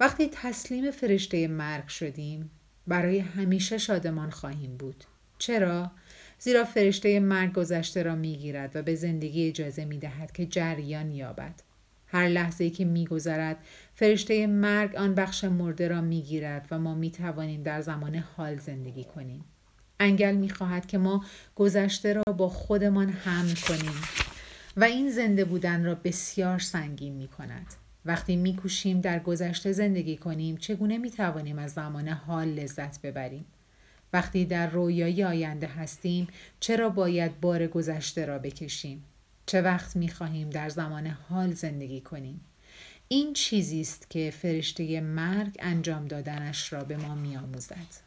وقتی 0.00 0.30
تسلیم 0.32 0.90
فرشته 0.90 1.48
مرگ 1.48 1.88
شدیم 1.88 2.50
برای 2.86 3.18
همیشه 3.18 3.78
شادمان 3.78 4.30
خواهیم 4.30 4.76
بود. 4.76 5.04
چرا؟ 5.38 5.90
زیرا 6.38 6.64
فرشته 6.64 7.20
مرگ 7.20 7.52
گذشته 7.52 8.02
را 8.02 8.14
می 8.14 8.36
گیرد 8.36 8.76
و 8.76 8.82
به 8.82 8.94
زندگی 8.94 9.48
اجازه 9.48 9.84
می 9.84 9.98
دهد 9.98 10.32
که 10.32 10.46
جریان 10.46 11.10
یابد. 11.10 11.54
هر 12.06 12.28
لحظه 12.28 12.70
که 12.70 12.84
میگذرد 12.84 13.56
فرشته 13.94 14.46
مرگ 14.46 14.96
آن 14.96 15.14
بخش 15.14 15.44
مرده 15.44 15.88
را 15.88 16.00
می‌گیرد 16.00 16.68
و 16.70 16.78
ما 16.78 16.94
می‌توانیم 16.94 17.62
در 17.62 17.80
زمان 17.80 18.14
حال 18.14 18.58
زندگی 18.58 19.04
کنیم. 19.04 19.44
انگل 20.00 20.34
می‌خواهد 20.34 20.86
که 20.86 20.98
ما 20.98 21.24
گذشته 21.54 22.12
را 22.12 22.22
با 22.22 22.48
خودمان 22.48 23.08
حمل 23.08 23.54
کنیم 23.54 23.94
و 24.76 24.84
این 24.84 25.10
زنده 25.10 25.44
بودن 25.44 25.84
را 25.84 25.94
بسیار 25.94 26.58
سنگین 26.58 27.14
می 27.14 27.28
کند. 27.28 27.66
وقتی 28.06 28.36
میکوشیم 28.36 29.00
در 29.00 29.18
گذشته 29.18 29.72
زندگی 29.72 30.16
کنیم 30.16 30.56
چگونه 30.56 30.98
می‌توانیم 30.98 31.58
از 31.58 31.72
زمان 31.72 32.08
حال 32.08 32.48
لذت 32.48 33.00
ببریم؟ 33.00 33.44
وقتی 34.12 34.44
در 34.44 34.70
رویای 34.70 35.24
آینده 35.24 35.66
هستیم 35.66 36.26
چرا 36.60 36.88
باید 36.88 37.40
بار 37.40 37.66
گذشته 37.66 38.26
را 38.26 38.38
بکشیم؟ 38.38 39.04
چه 39.46 39.62
وقت 39.62 39.96
می 39.96 40.08
خواهیم 40.08 40.50
در 40.50 40.68
زمان 40.68 41.06
حال 41.06 41.52
زندگی 41.52 42.00
کنیم؟ 42.00 42.40
این 43.08 43.32
چیزی 43.32 43.80
است 43.80 44.10
که 44.10 44.30
فرشته 44.30 45.00
مرگ 45.00 45.56
انجام 45.58 46.08
دادنش 46.08 46.72
را 46.72 46.84
به 46.84 46.96
ما 46.96 47.14
می 47.14 47.36
آموزد. 47.36 48.03